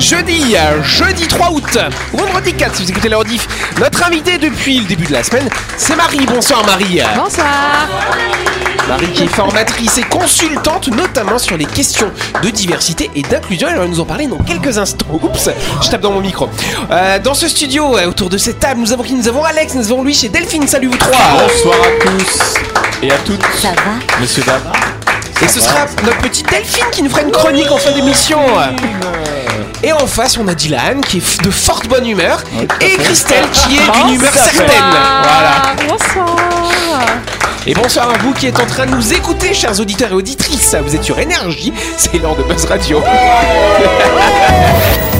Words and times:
Jeudi, 0.00 0.56
jeudi 0.82 1.28
3 1.28 1.50
août, 1.50 1.78
ou 2.14 2.16
vendredi 2.16 2.54
4 2.54 2.74
si 2.74 2.84
vous 2.84 2.90
écoutez 2.90 3.10
la 3.10 3.18
rediff. 3.18 3.46
Notre 3.78 4.02
invité 4.06 4.38
depuis 4.38 4.80
le 4.80 4.86
début 4.86 5.04
de 5.04 5.12
la 5.12 5.22
semaine, 5.22 5.46
c'est 5.76 5.94
Marie. 5.94 6.24
Bonsoir 6.26 6.64
Marie. 6.64 7.00
Bonsoir. 7.14 7.86
Marie 8.88 9.12
qui 9.12 9.24
est 9.24 9.28
formatrice 9.28 9.98
et 9.98 10.02
consultante 10.02 10.88
notamment 10.88 11.38
sur 11.38 11.58
les 11.58 11.66
questions 11.66 12.10
de 12.42 12.48
diversité 12.48 13.10
et 13.14 13.20
d'inclusion. 13.20 13.68
Elle 13.68 13.76
va 13.76 13.86
nous 13.86 14.00
en 14.00 14.06
parler 14.06 14.26
dans 14.26 14.38
quelques 14.38 14.78
instants. 14.78 15.06
Oups, 15.12 15.50
je 15.82 15.90
tape 15.90 16.00
dans 16.00 16.12
mon 16.12 16.20
micro. 16.20 16.48
Euh, 16.90 17.18
dans 17.18 17.34
ce 17.34 17.46
studio, 17.46 17.98
euh, 17.98 18.06
autour 18.06 18.30
de 18.30 18.38
cette 18.38 18.58
table, 18.58 18.80
nous 18.80 18.92
avons 18.92 19.02
qui? 19.02 19.12
Nous 19.12 19.28
avons 19.28 19.44
Alex, 19.44 19.74
nous 19.74 19.92
avons 19.92 20.02
Louis 20.02 20.18
et 20.24 20.30
Delphine. 20.30 20.66
Salut 20.66 20.88
vous 20.88 20.96
trois. 20.96 21.46
Bonsoir 21.46 21.76
à 21.76 22.04
tous 22.04 22.54
et 23.02 23.10
à 23.12 23.18
toutes. 23.18 23.44
Ça 23.60 23.68
va? 23.68 24.18
Monsieur 24.18 24.42
Dame. 24.44 24.62
Et 25.42 25.48
ce 25.48 25.60
sera 25.60 25.86
notre 26.04 26.18
petite 26.18 26.50
Delphine 26.50 26.86
qui 26.90 27.02
nous 27.02 27.10
fera 27.10 27.22
une 27.22 27.32
chronique 27.32 27.70
en 27.70 27.76
fin 27.76 27.92
d'émission. 27.92 28.38
Et 29.82 29.92
en 29.92 30.06
face, 30.06 30.36
on 30.36 30.46
a 30.46 30.54
Dylan 30.54 31.00
qui 31.00 31.18
est 31.18 31.42
de 31.42 31.50
forte 31.50 31.88
bonne 31.88 32.06
humeur 32.06 32.44
et 32.80 32.96
Christelle 32.98 33.48
qui 33.50 33.76
est 33.76 33.90
d'une 33.90 34.14
humeur 34.14 34.32
certaine. 34.32 34.68
Voilà. 35.22 35.74
Bonsoir. 35.88 37.06
Et 37.66 37.74
bonsoir 37.74 38.10
à 38.10 38.18
vous 38.18 38.32
qui 38.34 38.46
êtes 38.46 38.60
en 38.60 38.66
train 38.66 38.86
de 38.86 38.90
nous 38.90 39.14
écouter, 39.14 39.54
chers 39.54 39.80
auditeurs 39.80 40.10
et 40.10 40.14
auditrices. 40.14 40.76
Vous 40.84 40.94
êtes 40.94 41.04
sur 41.04 41.18
Énergie, 41.18 41.72
c'est 41.96 42.18
l'heure 42.18 42.36
de 42.36 42.42
Buzz 42.42 42.66
Radio. 42.66 43.02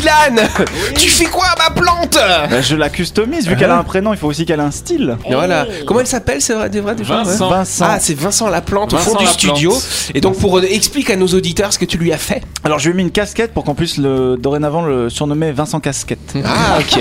Dylan, 0.00 0.48
tu 0.94 1.08
fais 1.08 1.26
quoi 1.26 1.46
à 1.46 1.68
ma 1.68 1.74
plante? 1.74 2.18
Bah, 2.50 2.60
je 2.62 2.74
la 2.74 2.88
customise, 2.88 3.46
vu 3.46 3.56
qu'elle 3.56 3.70
a 3.70 3.78
un 3.78 3.84
prénom, 3.84 4.12
il 4.12 4.18
faut 4.18 4.28
aussi 4.28 4.46
qu'elle 4.46 4.60
ait 4.60 4.64
un 4.64 4.70
style. 4.70 5.16
Et 5.28 5.34
voilà. 5.34 5.66
Comment 5.86 6.00
elle 6.00 6.06
s'appelle, 6.06 6.40
c'est 6.40 6.54
vrai, 6.54 6.70
déjà 6.70 7.22
Vincent. 7.22 7.50
ouais 7.50 7.56
Vincent. 7.56 7.86
Ah, 7.88 7.98
c'est 8.00 8.14
Vincent 8.14 8.48
Laplante 8.48 8.92
au 8.94 8.96
Vincent 8.96 9.12
fond 9.12 9.18
du 9.18 9.26
studio. 9.26 9.76
Et 10.14 10.20
donc, 10.20 10.38
pour 10.38 10.58
euh, 10.58 10.62
explique 10.62 11.10
à 11.10 11.16
nos 11.16 11.26
auditeurs 11.28 11.72
ce 11.72 11.78
que 11.78 11.84
tu 11.84 11.98
lui 11.98 12.12
as 12.12 12.18
fait. 12.18 12.42
Alors, 12.64 12.78
je 12.78 12.88
lui 12.88 12.94
ai 12.94 12.96
mis 12.96 13.02
une 13.02 13.10
casquette 13.10 13.52
pour 13.52 13.64
qu'on 13.64 13.74
puisse 13.74 13.98
le, 13.98 14.36
dorénavant 14.38 14.82
le 14.82 15.10
surnommer 15.10 15.52
Vincent 15.52 15.80
Casquette. 15.80 16.34
Ah, 16.44 16.78
ok. 16.78 17.00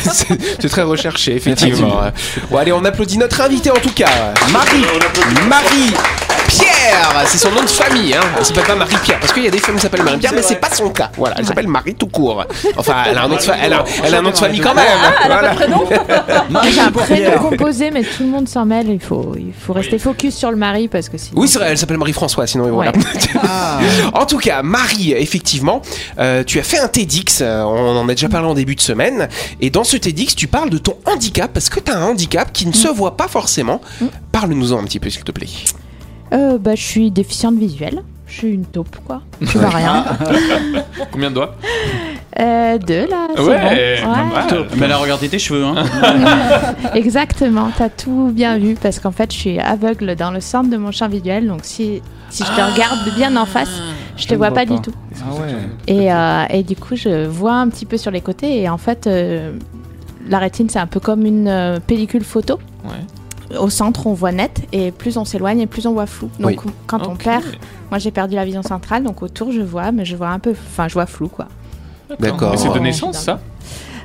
c'est 0.00 0.38
c'est 0.60 0.68
très 0.68 0.82
recherché, 0.82 1.34
effectivement. 1.34 2.00
Bon, 2.50 2.56
allez, 2.56 2.72
on 2.72 2.84
applaudit 2.84 3.18
notre 3.18 3.40
invité 3.40 3.70
en 3.70 3.80
tout 3.80 3.92
cas. 3.92 4.32
Marie. 4.52 4.84
Marie. 5.48 5.92
Pierre, 6.50 7.24
c'est 7.26 7.38
son 7.38 7.50
nom 7.52 7.62
de 7.62 7.68
famille, 7.68 8.14
hein. 8.14 8.20
Elle 8.38 8.44
s'appelle 8.44 8.64
pas 8.64 8.74
Marie-Pierre, 8.74 9.20
parce 9.20 9.32
qu'il 9.32 9.44
y 9.44 9.48
a 9.48 9.50
des 9.50 9.58
femmes 9.58 9.76
qui 9.76 9.82
s'appellent 9.82 10.02
Marie-Pierre, 10.02 10.32
mais 10.34 10.42
c'est 10.42 10.56
pas 10.56 10.70
son 10.70 10.90
cas. 10.90 11.10
Voilà, 11.16 11.36
elle 11.38 11.46
s'appelle 11.46 11.68
Marie 11.68 11.94
tout 11.94 12.08
court. 12.08 12.44
Enfin, 12.76 13.04
elle 13.08 13.16
a 13.18 13.24
un 13.24 13.28
nom 13.28 13.36
de, 13.36 13.40
fa- 13.40 13.56
elle 13.62 13.72
a, 13.72 13.84
elle 14.04 14.14
a 14.14 14.18
un 14.18 14.22
nom 14.22 14.30
de 14.30 14.36
famille 14.36 14.60
quand 14.60 14.74
même. 14.74 14.84
Voilà. 15.26 15.54
J'ai 16.70 16.80
un 16.80 16.90
prénom 16.90 17.38
composé, 17.50 17.90
mais 17.90 18.02
tout 18.02 18.22
le 18.24 18.28
monde 18.30 18.48
s'en 18.48 18.64
mêle. 18.66 18.88
Il 18.90 19.00
faut, 19.00 19.34
il 19.36 19.52
faut 19.58 19.72
rester 19.72 19.98
focus 19.98 20.34
sur 20.34 20.50
le 20.50 20.56
mari 20.56 20.88
parce 20.88 21.08
que 21.08 21.18
sinon. 21.18 21.40
Oui, 21.40 21.48
c'est 21.48 21.58
vrai, 21.58 21.68
elle 21.70 21.78
s'appelle 21.78 21.98
Marie-François, 21.98 22.46
sinon 22.46 22.68
voilà. 22.70 22.92
en 24.14 24.26
tout 24.26 24.38
cas, 24.38 24.62
Marie, 24.62 25.12
effectivement, 25.12 25.82
euh, 26.18 26.42
tu 26.44 26.58
as 26.58 26.62
fait 26.64 26.78
un 26.78 26.88
TEDx, 26.88 27.40
euh, 27.42 27.62
on 27.62 27.96
en 27.98 28.08
a 28.08 28.12
déjà 28.12 28.28
parlé 28.28 28.48
en 28.48 28.54
début 28.54 28.74
de 28.74 28.80
semaine, 28.80 29.28
et 29.60 29.70
dans 29.70 29.84
ce 29.84 29.96
TEDx, 29.96 30.34
tu 30.34 30.48
parles 30.48 30.70
de 30.70 30.78
ton 30.78 30.96
handicap, 31.06 31.50
parce 31.52 31.68
que 31.68 31.78
tu 31.80 31.92
as 31.92 31.96
un 31.96 32.02
handicap 32.04 32.52
qui 32.52 32.66
ne 32.66 32.72
se 32.72 32.88
voit 32.88 33.16
pas 33.16 33.28
forcément. 33.28 33.80
Parle-nous-en 34.32 34.78
un 34.78 34.84
petit 34.84 34.98
peu, 35.00 35.10
s'il 35.10 35.22
te 35.24 35.32
plaît. 35.32 35.46
Euh, 36.32 36.58
bah, 36.58 36.74
je 36.74 36.82
suis 36.82 37.10
déficiente 37.10 37.56
visuelle. 37.56 38.02
Je 38.26 38.34
suis 38.38 38.48
une 38.52 38.64
taupe, 38.64 38.96
quoi. 39.06 39.22
Je 39.40 39.58
vois 39.58 39.70
rien. 39.70 40.04
Combien 41.10 41.30
de 41.30 41.34
doigts 41.34 41.56
Euh, 42.38 42.78
deux, 42.78 43.06
là. 43.08 43.26
c'est 43.34 43.42
Ouais, 43.42 43.58
bon. 44.02 44.08
Ouais. 44.08 44.66
Mais 44.76 44.86
elle 44.86 44.92
a 44.92 44.96
regardé 44.98 45.28
tes 45.28 45.38
cheveux, 45.40 45.64
hein. 45.64 45.74
Exactement, 46.94 47.70
t'as 47.76 47.88
tout 47.88 48.30
bien 48.32 48.56
vu 48.58 48.76
parce 48.80 49.00
qu'en 49.00 49.10
fait 49.10 49.32
je 49.32 49.36
suis 49.38 49.58
aveugle 49.58 50.14
dans 50.14 50.30
le 50.30 50.40
centre 50.40 50.70
de 50.70 50.76
mon 50.76 50.92
champ 50.92 51.08
visuel 51.08 51.46
donc 51.48 51.60
si, 51.64 52.00
si 52.30 52.44
je 52.44 52.48
te 52.48 52.60
regarde 52.72 52.98
bien 53.16 53.34
en 53.36 53.46
face, 53.46 53.70
je 54.16 54.26
te 54.26 54.32
ne 54.34 54.38
vois 54.38 54.50
vois 54.50 54.60
pas, 54.60 54.66
pas. 54.66 54.74
du 54.76 54.80
tout. 54.80 54.92
Ah 55.22 55.34
ouais. 55.34 55.54
Et, 55.88 56.12
euh, 56.12 56.44
et 56.50 56.62
du 56.62 56.76
coup 56.76 56.94
je 56.96 57.26
vois 57.26 57.54
un 57.54 57.68
petit 57.68 57.84
peu 57.86 57.96
sur 57.96 58.10
les 58.12 58.20
côtés 58.20 58.60
et 58.62 58.68
en 58.68 58.78
fait 58.78 59.06
euh, 59.08 59.52
la 60.28 60.38
rétine 60.38 60.68
c'est 60.68 60.78
un 60.78 60.86
peu 60.86 61.00
comme 61.00 61.26
une 61.26 61.48
euh, 61.48 61.78
pellicule 61.84 62.24
photo. 62.24 62.58
Ouais. 62.84 62.92
Au 63.58 63.68
centre 63.68 64.06
on 64.06 64.12
voit 64.12 64.32
net 64.32 64.62
et 64.72 64.92
plus 64.92 65.16
on 65.16 65.24
s'éloigne 65.24 65.60
et 65.60 65.66
plus 65.66 65.86
on 65.86 65.92
voit 65.92 66.06
flou. 66.06 66.30
Donc 66.38 66.62
quand 66.86 67.06
on 67.08 67.16
perd, 67.16 67.44
moi 67.90 67.98
j'ai 67.98 68.10
perdu 68.10 68.36
la 68.36 68.44
vision 68.44 68.62
centrale 68.62 69.02
donc 69.02 69.22
autour 69.22 69.50
je 69.50 69.60
vois 69.60 69.90
mais 69.90 70.04
je 70.04 70.14
vois 70.14 70.28
un 70.28 70.38
peu, 70.38 70.52
enfin 70.52 70.86
je 70.86 70.94
vois 70.94 71.06
flou 71.06 71.28
quoi. 71.28 71.46
D'accord. 72.18 72.52
Mais 72.52 72.56
c'est 72.56 72.72
de 72.72 72.78
naissance, 72.78 73.18
ça? 73.18 73.40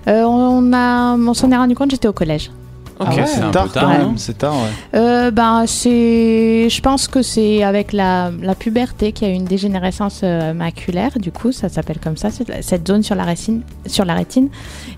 Euh, 0.08 0.24
on 0.24 0.74
a, 0.74 1.16
on 1.16 1.34
s'en 1.34 1.52
est 1.52 1.58
rendu 1.58 1.76
compte 1.76 1.92
j'étais 1.92 2.08
au 2.08 2.14
collège. 2.14 2.52
Ok, 2.98 3.08
Ah 3.12 3.16
ouais, 3.16 3.26
c'est 3.26 3.42
un 3.42 3.42
c'est 3.42 3.46
peu 3.48 3.52
tard 3.52 3.70
quand 3.74 3.88
ouais. 3.90 3.98
même, 3.98 4.18
c'est 4.18 4.38
tard, 4.38 4.54
ouais. 4.54 5.00
Euh, 5.00 5.30
ben, 5.32 5.66
c'est. 5.68 6.70
Je 6.70 6.82
pense 6.82 7.08
que 7.10 7.22
c'est 7.22 7.62
avec 7.64 7.92
la, 7.92 8.32
la 8.42 8.56
puberté 8.56 9.12
qu'il 9.12 9.28
y 9.28 9.32
a 9.32 9.34
eu 9.34 9.38
une 9.38 9.44
dégénérescence 9.46 10.22
euh, 10.24 10.54
maculaire. 10.54 11.12
Du 11.20 11.32
coup, 11.34 11.52
ça 11.52 11.68
s'appelle 11.68 12.00
comme 12.02 12.16
ça, 12.16 12.30
cette 12.62 12.88
zone 12.88 13.04
sur 13.04 13.16
la 13.16 13.24
rétine. 13.26 13.62
Sur 13.86 14.06
la 14.06 14.14
rétine. 14.14 14.48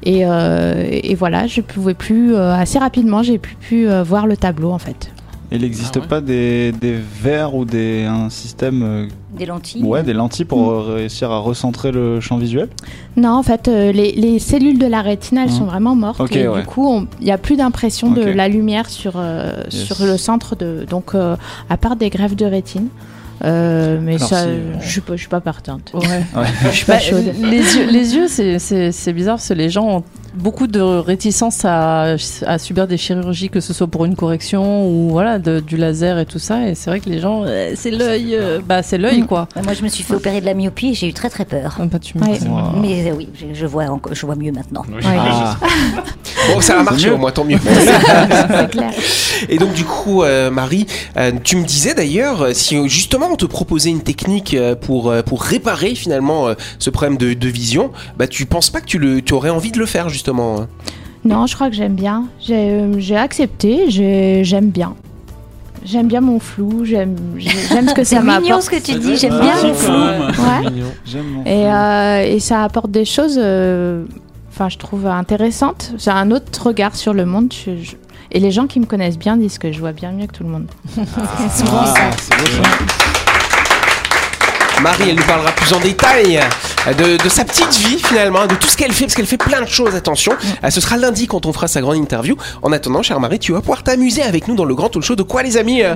Et, 0.03 0.25
euh, 0.25 0.85
et 0.89 1.15
voilà, 1.15 1.47
je 1.47 1.61
pouvais 1.61 1.95
plus. 1.95 2.35
euh, 2.35 2.53
assez 2.53 2.77
rapidement, 2.77 3.23
j'ai 3.23 3.39
pu, 3.39 3.55
pu 3.55 3.89
euh, 3.89 4.03
voir 4.03 4.27
le 4.27 4.37
tableau 4.37 4.71
en 4.71 4.77
fait. 4.79 5.11
Il 5.51 5.61
n'existe 5.61 5.95
Ah 5.95 5.99
ouais. 6.01 6.07
pas 6.07 6.19
des, 6.21 6.73
des 6.73 6.93
verres 7.21 7.55
ou 7.55 7.63
des, 7.63 8.03
un 8.03 8.29
système, 8.29 8.81
euh, 8.83 9.07
Des 9.37 9.45
lentilles. 9.45 9.81
ouais, 9.81 10.03
des 10.03 10.11
lentilles 10.13 10.43
pour 10.45 10.69
euh, 10.71 10.95
réussir 10.95 11.31
à 11.31 11.37
recentrer 11.39 11.91
le 11.93 12.19
champ 12.19 12.37
visuel? 12.37 12.67
Non, 13.15 13.29
en 13.29 13.43
fait, 13.43 13.69
euh, 13.69 13.93
les, 13.93 14.11
les 14.11 14.39
cellules 14.39 14.77
de 14.77 14.87
la 14.87 15.01
rétine, 15.01 15.37
elles 15.37 15.49
Mhm. 15.49 15.55
sont 15.57 15.65
vraiment 15.65 15.95
mortes. 15.95 16.19
Et 16.35 16.47
ouais. 16.49 16.59
du 16.61 16.65
coup, 16.67 17.05
il 17.21 17.25
n'y 17.25 17.31
a 17.31 17.37
plus 17.37 17.55
d'impression 17.55 18.11
de 18.11 18.21
la 18.23 18.49
lumière 18.49 18.89
sur, 18.89 19.13
euh, 19.15 19.63
Yes. 19.71 19.83
sur 19.85 20.05
le 20.05 20.17
centre. 20.17 20.55
de 20.57 20.85
Donc, 20.89 21.15
euh, 21.15 21.35
à 21.69 21.77
part 21.77 21.95
des 21.95 22.09
greffes 22.09 22.35
de 22.35 22.45
rétine. 22.45 22.87
Euh, 23.43 23.99
mais 24.01 24.15
Alors, 24.15 24.29
ça, 24.29 24.41
si, 24.43 24.47
euh, 24.49 24.73
je 24.81 24.89
suis 24.89 25.01
pas, 25.01 25.13
je 25.15 25.19
suis 25.19 25.29
pas 25.29 25.41
partante. 25.41 25.91
Ouais. 25.93 26.23
Je 26.71 26.75
suis 26.75 26.85
pas 26.85 26.93
Bah, 26.93 26.99
chaude. 26.99 27.33
les 27.41 27.57
yeux, 27.75 27.85
les 27.89 28.15
yeux 28.15 28.27
c'est- 28.27 28.59
c'est 28.59 28.91
c'est 28.91 29.13
bizarre 29.13 29.35
parce 29.35 29.47
que 29.49 29.53
les 29.53 29.69
gens 29.69 29.87
ont 29.97 30.03
beaucoup 30.33 30.67
de 30.67 30.79
réticence 30.81 31.65
à, 31.65 32.15
à 32.45 32.57
subir 32.59 32.87
des 32.87 32.97
chirurgies, 32.97 33.49
que 33.49 33.59
ce 33.59 33.73
soit 33.73 33.87
pour 33.87 34.05
une 34.05 34.15
correction 34.15 34.87
ou 34.87 35.09
voilà 35.09 35.39
de- 35.39 35.59
du 35.59 35.77
laser 35.77 36.19
et 36.19 36.25
tout 36.25 36.37
ça. 36.39 36.67
Et 36.67 36.75
c'est 36.75 36.89
vrai 36.89 36.99
que 36.99 37.09
les 37.09 37.19
gens, 37.19 37.43
euh, 37.45 37.71
c'est 37.75 37.91
l'œil, 37.91 38.35
euh, 38.35 38.59
bah 38.63 38.81
c'est 38.83 38.97
l'œil 38.97 39.21
quoi. 39.25 39.47
Moi, 39.63 39.73
je 39.73 39.83
me 39.83 39.87
suis 39.87 40.03
fait 40.03 40.13
opérer 40.15 40.41
de 40.41 40.45
la 40.45 40.53
myopie 40.53 40.89
et 40.89 40.93
j'ai 40.93 41.07
eu 41.07 41.13
très 41.13 41.29
très 41.29 41.45
peur. 41.45 41.77
Ah, 41.79 41.85
bah, 41.85 41.99
tu 41.99 42.17
Ouais. 42.17 42.29
m'étonnes. 42.29 42.49
Mais 42.81 43.09
euh, 43.09 43.13
oui, 43.15 43.29
je, 43.35 43.45
je 43.53 43.65
vois 43.65 43.85
encore, 43.85 44.13
je 44.15 44.25
vois 44.25 44.35
mieux 44.35 44.51
maintenant. 44.51 44.83
Oui. 44.89 45.01
Ah, 45.05 45.57
Bon, 46.53 46.61
ça 46.61 46.79
a 46.79 46.83
marché 46.83 47.09
au 47.09 47.17
moins, 47.17 47.31
tant 47.31 47.43
mieux. 47.43 47.57
clair. 48.71 48.91
Et 49.49 49.57
donc 49.57 49.73
du 49.73 49.83
coup, 49.85 50.23
euh, 50.23 50.49
Marie, 50.51 50.85
euh, 51.17 51.31
tu 51.43 51.55
me 51.57 51.65
disais 51.65 51.93
d'ailleurs, 51.93 52.41
euh, 52.41 52.53
si 52.53 52.75
euh, 52.77 52.87
on 53.31 53.35
te 53.35 53.45
proposait 53.45 53.89
une 53.89 54.01
technique 54.01 54.53
euh, 54.53 54.75
pour, 54.75 55.09
euh, 55.09 55.21
pour 55.21 55.41
réparer 55.43 55.95
finalement 55.95 56.47
euh, 56.47 56.53
ce 56.79 56.89
problème 56.89 57.17
de, 57.17 57.33
de 57.33 57.47
vision, 57.47 57.91
bah 58.17 58.27
tu 58.27 58.45
penses 58.45 58.69
pas 58.69 58.81
que 58.81 58.85
tu, 58.85 58.97
le, 58.99 59.21
tu 59.21 59.33
aurais 59.33 59.49
envie 59.49 59.71
de 59.71 59.79
le 59.79 59.85
faire 59.85 60.09
justement 60.09 60.61
hein? 60.61 60.67
Non, 61.25 61.45
je 61.45 61.55
crois 61.55 61.69
que 61.69 61.75
j'aime 61.75 61.95
bien. 61.95 62.25
J'ai 62.39 62.55
euh, 62.71 63.15
accepté, 63.17 63.89
j'ai- 63.89 64.43
j'aime 64.45 64.69
bien. 64.69 64.93
J'aime 65.83 66.07
bien 66.07 66.21
mon 66.21 66.39
flou, 66.39 66.85
j'aime 66.85 67.15
j'ai- 67.37 67.49
j'aime 67.69 67.87
ce 67.89 67.93
que 67.93 68.03
C'est 68.05 68.15
ça 68.15 68.21
mignon 68.21 68.41
m'apporte. 68.41 68.61
ce 68.63 68.69
que 68.69 68.75
tu 68.81 68.97
dis, 68.99 69.15
j'aime 69.17 69.39
bien 69.39 69.55
mon 69.63 69.73
flou. 69.73 69.93
Ouais. 69.93 71.51
Et, 71.51 71.65
euh, 71.67 72.35
et 72.35 72.39
ça 72.39 72.63
apporte 72.63 72.91
des 72.91 73.05
choses, 73.05 73.37
euh, 73.41 74.03
enfin, 74.49 74.69
je 74.69 74.77
trouve 74.77 75.05
intéressantes. 75.07 75.93
C'est 75.97 76.11
un 76.11 76.31
autre 76.31 76.67
regard 76.67 76.95
sur 76.95 77.13
le 77.13 77.25
monde. 77.25 77.53
Je- 77.53 77.81
je- 77.83 77.95
Et 78.31 78.39
les 78.39 78.51
gens 78.51 78.67
qui 78.67 78.79
me 78.79 78.85
connaissent 78.85 79.17
bien 79.17 79.37
disent 79.37 79.57
que 79.57 79.71
je 79.71 79.79
vois 79.79 79.91
bien 79.93 80.11
mieux 80.11 80.27
que 80.27 80.33
tout 80.33 80.43
le 80.43 80.49
monde. 80.49 80.67
C'est 80.95 81.65
souvent 81.65 81.81
Ah, 81.83 81.93
ça. 81.95 82.01
c'est 82.17 82.37
beau, 82.37 82.45
ça. 82.63 82.69
Marie, 84.81 85.09
elle 85.09 85.15
nous 85.15 85.23
parlera 85.23 85.51
plus 85.53 85.73
en 85.73 85.79
détail 85.79 86.39
de, 86.99 87.17
de 87.21 87.29
sa 87.29 87.43
petite 87.43 87.75
vie 87.77 87.97
finalement, 87.97 88.45
de 88.45 88.53
tout 88.53 88.67
ce 88.67 88.77
qu'elle 88.77 88.91
fait, 88.93 89.05
parce 89.05 89.15
qu'elle 89.15 89.25
fait 89.25 89.37
plein 89.37 89.61
de 89.61 89.67
choses, 89.67 89.95
attention. 89.95 90.33
Euh, 90.63 90.69
Ce 90.69 90.79
sera 90.79 90.97
lundi 90.97 91.25
quand 91.25 91.47
on 91.47 91.53
fera 91.53 91.67
sa 91.67 91.81
grande 91.81 91.97
interview. 91.97 92.35
En 92.61 92.71
attendant, 92.71 93.01
chère 93.01 93.19
Marie, 93.19 93.39
tu 93.39 93.53
vas 93.53 93.59
pouvoir 93.61 93.81
t'amuser 93.83 94.21
avec 94.21 94.47
nous 94.47 94.53
dans 94.55 94.65
le 94.65 94.75
grand 94.75 94.89
talk 94.89 95.01
show 95.03 95.15
de 95.15 95.23
quoi 95.23 95.41
les 95.41 95.57
amis? 95.57 95.81
Euh 95.81 95.95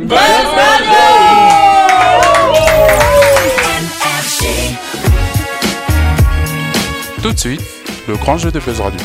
Tout 7.21 7.33
de 7.33 7.37
suite, 7.39 7.61
le 8.07 8.15
grand 8.15 8.37
jeu 8.37 8.51
de 8.51 8.59
Buzz 8.59 8.79
Radio. 8.81 8.99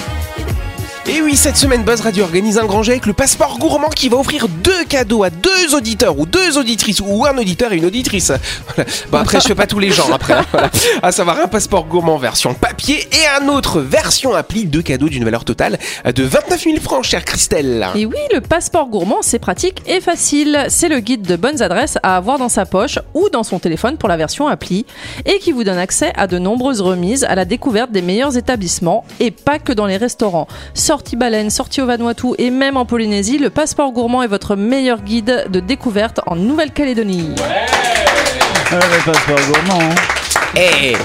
Et 1.09 1.23
oui, 1.23 1.37
cette 1.37 1.57
semaine, 1.57 1.85
Buzz 1.85 2.01
Radio 2.01 2.25
organise 2.25 2.59
un 2.59 2.65
grand 2.65 2.83
jet 2.83 2.93
avec 2.93 3.07
le 3.07 3.13
passeport 3.13 3.59
gourmand 3.61 3.91
qui 3.91 4.09
va 4.09 4.17
offrir 4.17 4.49
deux 4.49 4.85
cadeaux 4.89 5.23
à 5.23 5.31
deux 5.31 5.75
auditeurs 5.77 6.19
ou 6.19 6.27
deux 6.27 6.59
auditrices 6.59 7.01
ou 7.01 7.25
un 7.25 7.39
auditeur 7.39 7.73
et 7.73 7.77
une 7.77 7.85
auditrice. 7.85 8.33
Bon, 9.13 9.19
après, 9.19 9.39
je 9.41 9.47
fais 9.47 9.55
pas 9.55 9.69
tous 9.69 9.79
les 9.79 9.91
genres 9.93 10.13
après. 10.13 10.33
hein. 10.35 10.45
À 11.03 11.13
savoir 11.13 11.39
un 11.39 11.47
passeport 11.47 11.85
gourmand 11.87 12.19
version 12.19 12.55
papier 12.55 13.09
et 13.13 13.41
un 13.41 13.47
autre 13.49 13.81
version 13.81 14.35
appli. 14.35 14.65
Deux 14.67 14.83
cadeaux 14.83 15.09
d'une 15.09 15.23
valeur 15.25 15.45
totale 15.45 15.79
de 16.13 16.25
29 16.25 16.61
000 16.65 16.77
francs, 16.81 17.05
chère 17.05 17.25
Christelle. 17.25 17.87
Et 17.95 18.05
oui, 18.05 18.17
le 18.35 18.41
passeport 18.41 18.89
gourmand, 18.89 19.19
c'est 19.23 19.39
pratique 19.39 19.83
et 19.87 20.01
facile. 20.01 20.67
C'est 20.71 20.89
le 20.89 20.99
guide 20.99 21.23
de 21.23 21.37
bonnes 21.37 21.63
adresses 21.63 21.99
à 22.03 22.17
avoir 22.17 22.39
dans 22.39 22.49
sa 22.49 22.67
poche 22.67 22.99
ou 23.15 23.29
dans 23.29 23.45
son 23.45 23.61
téléphone 23.61 23.97
pour 23.97 24.09
la 24.09 24.17
version 24.17 24.49
appli 24.49 24.85
et 25.25 25.39
qui 25.39 25.53
vous 25.53 25.63
donne 25.63 25.79
accès 25.79 26.13
à 26.17 26.27
de 26.27 26.39
nombreuses 26.41 26.81
remises 26.81 27.23
à 27.23 27.37
la 27.37 27.45
découverte 27.45 27.93
des 27.93 28.03
meilleurs 28.03 28.37
établissements 28.37 29.05
et 29.21 29.31
pas 29.31 29.61
que 29.61 29.73
dans 29.73 29.87
les 29.87 29.99
restaurants. 29.99 30.49
Sortie 30.97 31.17
baleine, 31.17 31.51
sortie 31.51 31.83
au 31.83 31.87
Vanuatu 31.87 32.29
et 32.39 32.49
même 32.49 32.79
en 32.79 32.87
Polynésie, 32.87 33.37
le 33.37 33.51
passeport 33.51 33.93
gourmand 33.93 34.23
est 34.23 34.29
votre 34.29 34.57
meilleur 34.57 35.03
guide 35.03 35.45
de 35.51 35.61
découverte 35.61 36.21
en 36.27 36.37
Nouvelle-Calédonie. 36.37 37.35
Ouais, 37.37 38.79
le 38.79 39.13
passeport 39.13 39.37
gourmand. 39.47 39.91
hein. 39.91 39.95
Eh 40.57 40.97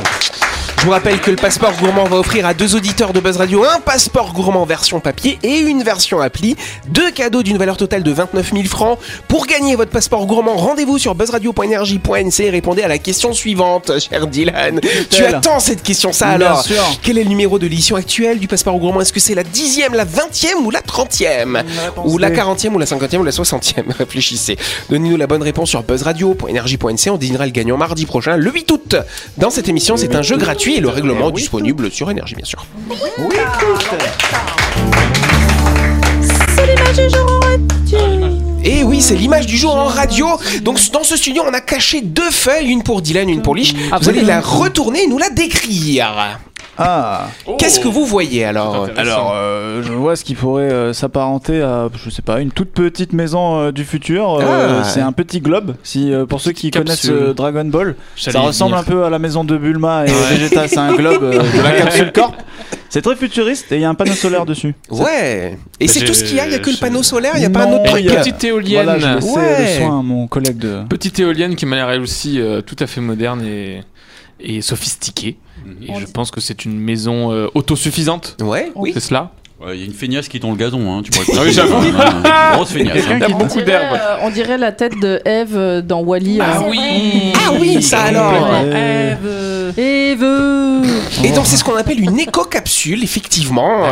je 0.81 0.87
vous 0.87 0.93
rappelle 0.93 1.21
que 1.21 1.29
le 1.29 1.37
passeport 1.37 1.73
gourmand 1.77 2.05
va 2.05 2.17
offrir 2.17 2.47
à 2.47 2.55
deux 2.55 2.75
auditeurs 2.75 3.13
de 3.13 3.19
Buzz 3.19 3.37
Radio 3.37 3.63
un 3.63 3.79
passeport 3.79 4.33
gourmand 4.33 4.65
version 4.65 4.99
papier 4.99 5.37
et 5.43 5.59
une 5.59 5.83
version 5.83 6.21
appli. 6.21 6.55
Deux 6.87 7.11
cadeaux 7.11 7.43
d'une 7.43 7.59
valeur 7.59 7.77
totale 7.77 8.01
de 8.01 8.11
29 8.11 8.51
000 8.51 8.63
francs. 8.65 8.97
Pour 9.27 9.45
gagner 9.45 9.75
votre 9.75 9.91
passeport 9.91 10.25
gourmand, 10.25 10.55
rendez-vous 10.55 10.97
sur 10.97 11.13
buzzradio.energie.nc 11.13 12.39
et 12.39 12.49
répondez 12.49 12.81
à 12.81 12.87
la 12.87 12.97
question 12.97 13.31
suivante, 13.31 13.91
cher 14.09 14.25
Dylan. 14.25 14.81
Tu 15.11 15.23
attends 15.23 15.59
cette 15.59 15.83
question, 15.83 16.13
ça 16.13 16.35
Bien 16.35 16.47
alors 16.47 16.63
sûr. 16.63 16.81
Quel 17.03 17.19
est 17.19 17.25
le 17.25 17.29
numéro 17.29 17.59
de 17.59 17.67
l'édition 17.67 17.95
actuelle 17.95 18.39
du 18.39 18.47
passeport 18.47 18.79
gourmand? 18.79 19.01
Est-ce 19.01 19.13
que 19.13 19.19
c'est 19.19 19.35
la 19.35 19.43
dixième, 19.43 19.93
la 19.93 20.05
vingtième 20.05 20.65
ou 20.65 20.71
la 20.71 20.81
trentième? 20.81 21.61
Ou 22.05 22.17
la 22.17 22.31
quarantième 22.31 22.73
ou 22.73 22.79
la 22.79 22.87
cinquantième 22.87 23.21
ou 23.21 23.25
la 23.25 23.31
soixantième? 23.31 23.91
Réfléchissez. 23.99 24.57
Donnez-nous 24.89 25.17
la 25.17 25.27
bonne 25.27 25.43
réponse 25.43 25.69
sur 25.69 25.83
buzzradio.energie.nc. 25.83 27.11
On 27.11 27.17
désignera 27.17 27.45
le 27.45 27.51
gagnant 27.51 27.77
mardi 27.77 28.07
prochain, 28.07 28.35
le 28.35 28.51
8 28.51 28.71
août. 28.71 28.95
Dans 29.37 29.51
cette 29.51 29.69
émission, 29.69 29.95
c'est 29.95 30.15
un 30.15 30.23
jeu 30.23 30.37
gratuit 30.37 30.70
et 30.75 30.81
le 30.81 30.89
règlement 30.89 31.31
disponible 31.31 31.91
sur 31.91 32.09
Énergie, 32.09 32.35
bien 32.35 32.45
sûr. 32.45 32.65
Et 38.63 38.83
oui, 38.83 39.01
c'est 39.01 39.15
l'image 39.15 39.45
du 39.47 39.57
jour 39.57 39.75
en 39.75 39.85
radio. 39.85 40.27
Donc 40.61 40.79
dans 40.91 41.03
ce 41.03 41.17
studio, 41.17 41.43
on 41.47 41.53
a 41.53 41.61
caché 41.61 42.01
deux 42.01 42.29
feuilles, 42.29 42.67
une 42.69 42.83
pour 42.83 43.01
Dylan, 43.01 43.29
une 43.29 43.41
pour 43.41 43.55
Lich. 43.55 43.75
Vous 43.99 44.09
allez 44.09 44.21
la 44.21 44.39
retourner 44.39 45.03
et 45.03 45.07
nous 45.07 45.17
la 45.17 45.29
décrire. 45.29 46.39
Ah, 46.77 47.27
Qu'est-ce 47.57 47.79
que 47.79 47.87
vous 47.87 48.05
voyez 48.05 48.45
alors 48.45 48.87
alors 48.97 49.33
euh, 49.35 49.83
je 49.83 49.91
vois 49.91 50.15
ce 50.15 50.23
qui 50.23 50.35
pourrait 50.35 50.71
euh, 50.71 50.93
s'apparenter 50.93 51.61
à, 51.61 51.89
je 51.93 52.09
sais 52.09 52.21
pas, 52.21 52.39
une 52.39 52.51
toute 52.51 52.71
petite 52.71 53.13
maison 53.13 53.59
euh, 53.59 53.71
du 53.71 53.83
futur. 53.83 54.35
Euh, 54.41 54.79
Ah. 54.81 54.83
C'est 54.83 55.01
un 55.01 55.11
petit 55.11 55.41
globe. 55.41 55.75
Si 55.83 56.11
euh, 56.13 56.25
pour 56.25 56.39
ceux 56.41 56.53
qui 56.53 56.71
connaissent 56.71 57.09
euh, 57.09 57.33
Dragon 57.33 57.65
Ball, 57.65 57.95
ça 58.15 58.39
ressemble 58.39 58.75
un 58.75 58.83
peu 58.83 59.03
à 59.03 59.09
la 59.09 59.19
maison 59.19 59.43
de 59.43 59.57
Bulma 59.57 60.05
et 60.05 60.11
Vegeta. 60.11 60.67
C'est 60.67 60.77
un 60.77 60.93
globe 60.95 61.23
euh, 61.23 61.31
de 61.57 61.61
la 61.63 61.71
capsule 61.71 62.11
Corp. 62.13 62.35
C'est 62.89 63.01
très 63.01 63.15
futuriste 63.15 63.71
et 63.71 63.75
il 63.75 63.81
y 63.81 63.85
a 63.85 63.89
un 63.89 63.93
panneau 63.95 64.13
solaire 64.13 64.45
dessus. 64.45 64.73
Ouais. 64.89 65.57
Et 65.79 65.87
c'est 65.87 66.03
tout 66.05 66.13
ce 66.13 66.23
qu'il 66.23 66.35
y 66.35 66.39
a 66.39 66.45
Il 66.47 66.51
y 66.51 66.55
a 66.55 66.59
que 66.59 66.69
le 66.69 66.77
panneau 66.77 67.03
solaire, 67.03 67.33
il 67.35 67.39
n'y 67.39 67.45
a 67.45 67.49
pas 67.49 67.65
un 67.65 67.73
autre 67.73 67.83
truc 67.85 68.05
Petite 68.05 68.43
éolienne. 68.43 68.83
Voilà, 68.85 68.99
je 68.99 69.07
laissais 69.15 69.37
Ouais. 69.39 69.61
le 69.61 69.79
soin 69.85 69.99
à 69.99 70.01
mon 70.01 70.27
collègue 70.27 70.57
de. 70.57 70.81
Petite 70.89 71.19
éolienne 71.19 71.55
qui 71.55 71.65
m'a 71.65 71.75
l'air 71.75 71.89
elle 71.91 72.01
aussi 72.01 72.39
euh, 72.39 72.61
tout 72.61 72.75
à 72.79 72.87
fait 72.87 73.01
moderne 73.01 73.41
et, 73.45 73.81
et 74.43 74.61
sophistiquée. 74.61 75.37
Et 75.87 75.93
je 75.99 76.05
pense 76.05 76.31
que 76.31 76.41
c'est 76.41 76.65
une 76.65 76.79
maison 76.79 77.31
euh, 77.31 77.47
autosuffisante. 77.53 78.37
Ouais, 78.41 78.71
oui. 78.75 78.91
C'est 78.93 78.99
cela 78.99 79.31
Ouais, 79.63 79.75
Il 79.77 79.79
y 79.81 79.83
a 79.83 79.85
une 79.85 79.93
feignasse 79.93 80.27
qui 80.27 80.39
tond 80.39 80.49
le 80.51 80.57
gazon, 80.57 80.91
hein, 80.91 81.03
tu 81.03 81.11
pourrais 81.11 81.25
Ah 81.37 81.41
oui, 81.45 81.51
j'avoue. 81.53 81.75
Grosse 82.53 82.71
feignasse. 82.71 82.97
hein. 83.07 83.19
Il 83.21 83.29
y 83.29 83.31
a 83.31 83.35
On 83.35 83.37
beaucoup 83.37 83.61
d'herbe. 83.61 83.93
euh, 83.95 84.17
on 84.23 84.31
dirait 84.31 84.57
la 84.57 84.71
tête 84.71 84.99
de 84.99 85.21
Eve 85.23 85.83
dans 85.85 86.01
Wally. 86.01 86.39
Ah 86.41 86.63
oui 86.67 87.31
Ah 87.35 87.51
oui, 87.59 87.79
ça 87.83 88.01
alors 88.05 88.31
Ouais. 88.63 89.15
Et 91.23 91.31
donc 91.31 91.45
c'est 91.45 91.57
ce 91.57 91.63
qu'on 91.63 91.75
appelle 91.75 91.99
une 91.99 92.19
éco-capsule, 92.19 93.03
effectivement. 93.03 93.85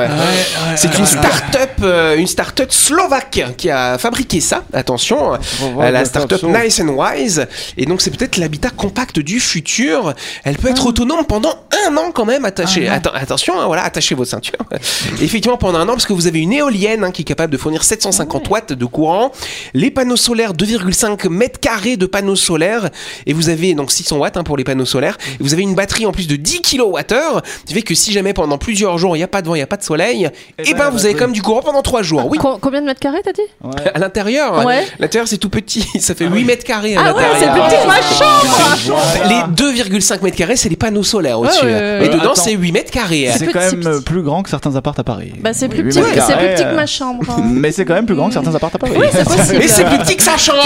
C'est 0.75 0.97
une 0.97 1.05
start-up, 1.05 1.69
euh, 1.83 2.15
une 2.17 2.27
start-up 2.27 2.71
slovaque 2.71 3.43
qui 3.57 3.69
a 3.69 3.97
fabriqué 3.97 4.39
ça. 4.41 4.63
Attention, 4.73 5.33
Euh, 5.33 5.91
la 5.91 6.05
start-up 6.05 6.41
Nice 6.43 6.79
and 6.81 6.89
Wise. 6.89 7.47
Et 7.77 7.85
donc 7.85 8.01
c'est 8.01 8.11
peut-être 8.11 8.37
l'habitat 8.37 8.69
compact 8.69 9.19
du 9.19 9.39
futur. 9.39 10.13
Elle 10.43 10.57
peut 10.57 10.69
être 10.69 10.85
autonome 10.85 11.25
pendant 11.25 11.53
un 11.87 11.95
an 11.97 12.11
quand 12.13 12.25
même. 12.25 12.45
Attaché. 12.45 12.87
Atten- 12.87 13.11
attention, 13.13 13.59
hein, 13.59 13.65
voilà, 13.67 13.83
attachez 13.83 14.15
vos 14.15 14.25
ceintures. 14.25 14.57
Effectivement 15.21 15.57
pendant 15.57 15.79
un 15.79 15.83
an 15.89 15.93
parce 15.93 16.05
que 16.05 16.13
vous 16.13 16.27
avez 16.27 16.39
une 16.39 16.53
éolienne 16.53 17.03
hein, 17.03 17.11
qui 17.11 17.21
est 17.21 17.25
capable 17.25 17.51
de 17.53 17.57
fournir 17.57 17.83
750 17.83 18.49
watts 18.49 18.73
de 18.73 18.85
courant. 18.85 19.31
Les 19.73 19.91
panneaux 19.91 20.15
solaires 20.15 20.53
2,5 20.53 21.29
mètres 21.29 21.59
carrés 21.59 21.97
de 21.97 22.05
panneaux 22.05 22.35
solaires 22.35 22.89
et 23.25 23.33
vous 23.33 23.49
avez 23.49 23.73
donc 23.73 23.91
600 23.91 24.17
watts 24.17 24.37
hein, 24.37 24.43
pour 24.43 24.57
les 24.57 24.63
panneaux 24.63 24.85
solaires. 24.85 25.17
Et 25.39 25.43
vous 25.43 25.53
avez 25.53 25.63
une 25.63 25.68
batterie 25.75 26.05
en 26.05 26.11
plus 26.11 26.27
de 26.27 26.35
10 26.35 26.61
kWh. 26.61 27.41
Qui 27.65 27.73
fait 27.73 27.81
que 27.81 27.95
si 27.95 28.11
jamais 28.11 28.33
pendant 28.33 28.57
plusieurs 28.57 28.97
jours 28.97 29.15
il 29.15 29.19
n'y 29.19 29.23
a 29.23 29.27
pas 29.27 29.41
de 29.41 29.47
vent, 29.47 29.55
il 29.55 29.59
n'y 29.59 29.63
a 29.63 29.67
pas 29.67 29.77
de 29.77 29.83
soleil, 29.83 30.25
et 30.25 30.63
ben, 30.73 30.77
ben, 30.77 30.77
la 30.85 30.89
vous 30.89 31.05
avez 31.05 31.13
quand 31.13 31.25
même 31.25 31.31
du 31.33 31.41
courant 31.41 31.61
pendant 31.61 31.81
3 31.81 32.01
jours. 32.03 32.25
Oui. 32.29 32.37
Co- 32.37 32.57
combien 32.59 32.81
de 32.81 32.85
mètres 32.85 32.99
carrés 32.99 33.21
t'as 33.23 33.31
dit 33.33 33.41
Ouais. 33.63 33.91
À 33.93 33.99
l'intérieur, 33.99 34.65
Ouais. 34.65 34.85
l'intérieur 34.99 35.27
c'est 35.27 35.37
tout 35.37 35.49
petit, 35.49 35.85
ça 35.99 36.15
fait 36.15 36.25
8 36.27 36.43
mètres 36.43 36.63
carrés 36.63 36.95
à 36.95 37.01
Ah 37.07 37.15
ouais, 37.15 37.23
c'est 37.39 37.47
petit 37.47 37.75
que 37.75 37.87
ma 37.87 38.01
chambre 38.01 38.99
Les 39.27 39.63
2,5 39.63 40.21
mètres 40.23 40.37
carrés, 40.37 40.55
c'est 40.55 40.69
les 40.69 40.75
panneaux 40.75 41.03
solaires 41.03 41.39
au-dessus. 41.39 41.65
Ouais, 41.65 41.73
ouais, 41.73 41.99
ouais, 41.99 42.05
Et 42.05 42.09
dedans, 42.09 42.35
c'est 42.35 42.51
8 42.53 42.71
mètres 42.71 42.91
carrés. 42.91 43.29
C'est 43.37 43.47
quand 43.47 43.59
même 43.59 43.79
petit. 43.81 44.03
plus 44.03 44.21
grand 44.21 44.43
que 44.43 44.49
certains 44.49 44.75
apparts 44.75 44.95
à 44.97 45.03
Paris. 45.03 45.33
Bah 45.39 45.51
c'est 45.53 45.67
plus 45.67 45.83
petit, 45.83 45.93
c'est 45.93 46.01
plus 46.37 46.47
petit 46.55 46.63
que 46.63 46.75
ma 46.75 46.85
chambre. 46.85 47.23
hein. 47.29 47.41
Mais 47.45 47.71
c'est 47.71 47.85
quand 47.85 47.93
même 47.93 48.05
plus 48.05 48.15
grand 48.15 48.27
que 48.27 48.33
certains 48.33 48.55
apparts 48.55 48.71
à 48.73 48.77
Paris. 48.77 48.93
Oui, 48.97 49.07
c'est 49.11 49.23
possible. 49.37 49.63
Et 49.63 49.67
c'est 49.67 49.85
plus 49.85 49.97
petit 49.99 50.15
que 50.17 50.23
sa 50.23 50.37
chambre. 50.37 50.59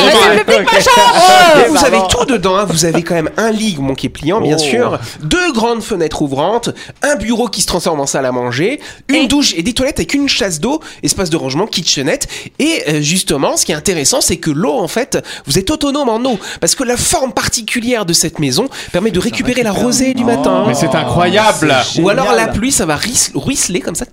Et 1.66 1.70
vous 1.70 1.86
avez 1.86 2.00
tout 2.10 2.26
dedans. 2.26 2.56
hein. 2.58 2.66
Vous 2.68 2.86
avez 2.86 3.02
quand 3.04 3.16
même 3.16 3.30
un 3.38 3.52
lit 3.52 3.78
qui 3.98 4.08
est 4.08 4.10
pliant, 4.10 4.42
bien 4.42 4.56
Oh. 4.56 4.60
Sûr, 4.90 5.00
deux 5.22 5.52
grandes 5.54 5.84
fenêtres 5.84 6.22
ouvrantes, 6.22 6.70
un 7.02 7.16
bureau 7.16 7.48
qui 7.48 7.62
se 7.62 7.68
transforme 7.68 8.00
en 8.00 8.06
salle 8.06 8.26
à 8.26 8.32
manger, 8.32 8.80
une 9.08 9.28
douche 9.28 9.54
et 9.56 9.64
des 9.64 9.74
toilettes 9.74 10.00
avec 10.00 10.14
une 10.14 10.30
chasse 10.30 10.60
d'eau, 10.60 10.80
espace 11.04 11.30
de 11.30 11.38
rangement, 11.38 11.68
kitchenette. 11.68 12.28
Et 12.60 12.84
euh, 12.88 13.02
justement, 13.02 13.58
ce 13.58 13.66
qui 13.66 13.72
est 13.72 13.76
intéressant, 13.76 14.22
c'est 14.22 14.38
que 14.38 14.52
l'eau, 14.52 14.74
en 14.74 14.88
fait, 14.88 15.24
vous 15.46 15.58
êtes 15.60 15.70
autonome 15.72 16.10
en 16.10 16.24
eau, 16.26 16.40
parce 16.60 16.76
que 16.76 16.84
la 16.84 16.98
forme 16.98 17.34
particulière 17.34 18.06
de 18.06 18.14
cette 18.14 18.40
maison 18.40 18.70
permet 18.92 19.12
de 19.12 19.20
récupérer 19.20 19.64
la 19.64 19.72
rosée 19.72 20.14
du 20.14 20.24
matin. 20.24 20.66
Mais 20.68 20.74
c'est 20.74 20.96
incroyable 20.96 21.74
Ou 22.00 22.10
alors 22.10 22.34
la 22.34 22.48
pluie, 22.48 22.72
ça 22.72 22.86
va 22.86 22.98
ruisseler 23.36 23.80
comme 23.80 23.96
ça. 23.96 24.06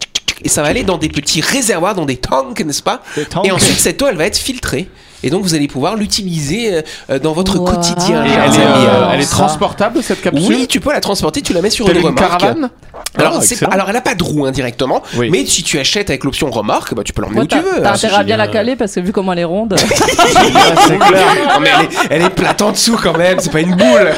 Et 0.43 0.49
ça 0.49 0.63
va 0.63 0.69
aller 0.69 0.85
dans 0.85 0.97
des 0.97 1.09
petits 1.09 1.41
réservoirs, 1.41 1.95
dans 1.95 2.07
des 2.07 2.17
tanks, 2.17 2.61
n'est-ce 2.61 2.83
pas? 2.83 3.03
Et 3.45 3.51
ensuite, 3.51 3.79
cette 3.79 4.01
eau, 4.01 4.07
elle 4.09 4.17
va 4.17 4.27
être 4.27 4.39
filtrée. 4.39 4.89
Et 5.23 5.31
donc, 5.31 5.43
vous 5.43 5.55
allez 5.55 5.69
pouvoir 5.69 5.97
l'utiliser 5.97 6.83
euh, 7.11 7.19
dans 7.19 7.33
votre 7.33 7.59
Wow. 7.59 7.65
quotidien. 7.67 8.25
Et 8.25 8.31
elle 8.31 8.55
est, 8.55 8.65
euh, 8.65 9.11
elle 9.13 9.21
est 9.21 9.31
transportable 9.31 10.03
cette 10.03 10.23
capsule 10.23 10.45
Oui, 10.49 10.67
tu 10.67 10.81
peux 10.81 10.93
la 10.93 11.01
transporter, 11.01 11.43
tu 11.43 11.53
la 11.53 11.61
mets 11.63 11.71
sur 11.71 11.89
une 11.89 11.97
une 11.97 12.03
remorque. 12.07 12.19
caravane 12.19 12.71
Alors, 13.19 13.41
Ah, 13.41 13.67
alors, 13.73 13.91
elle 13.91 13.97
a 13.97 14.01
pas 14.01 14.15
de 14.15 14.23
roue 14.23 14.47
hein, 14.47 14.51
directement, 14.51 15.03
Oui. 15.17 15.29
mais 15.31 15.45
si 15.47 15.63
tu 15.63 15.79
achètes 15.79 16.09
avec 16.11 16.25
l'option 16.25 16.51
remorque, 16.51 16.95
bah, 16.95 17.03
tu 17.05 17.13
peux 17.13 17.23
l'emmener 17.23 17.41
où 17.43 17.47
tu 17.47 17.57
veux. 17.57 17.83
t'as 17.83 17.91
hein. 17.91 17.95
intérêt 17.95 18.17
à 18.17 18.23
bien 18.23 18.37
la 18.37 18.49
caler 18.49 18.77
parce 18.77 18.95
que 18.95 19.01
vu 19.01 19.13
comment 19.13 19.33
elle 19.33 19.41
est 19.41 19.45
ronde. 19.45 19.77
c'est 19.79 20.99
clair. 20.99 21.27
Non, 21.55 21.61
mais 21.61 21.71
elle 21.79 21.85
est, 21.85 21.89
elle 22.11 22.23
est 22.23 22.31
plate 22.31 22.63
en 22.63 22.73
dessous 22.73 22.99
quand 23.03 23.17
même, 23.17 23.39
c'est 23.41 23.53
pas 23.53 23.61
une 23.61 23.75
boule. 23.75 24.13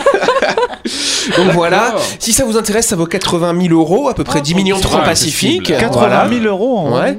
Donc 1.36 1.50
voilà, 1.52 1.94
si 2.18 2.32
ça 2.32 2.44
vous 2.44 2.56
intéresse, 2.56 2.86
ça 2.86 2.96
vaut 2.96 3.06
80 3.06 3.54
000 3.68 3.74
euros, 3.74 4.08
à 4.08 4.14
peu 4.14 4.24
près 4.24 4.40
10 4.40 4.54
millions 4.54 4.78
de 4.78 4.82
francs 4.82 5.04
pacifiques. 5.04 5.70
accessible. 5.70 5.80
80 5.80 5.98
Voilà. 6.08 6.28
000 6.28 6.44
euros 6.46 6.78
en 6.78 6.98
Ouais. 7.00 7.18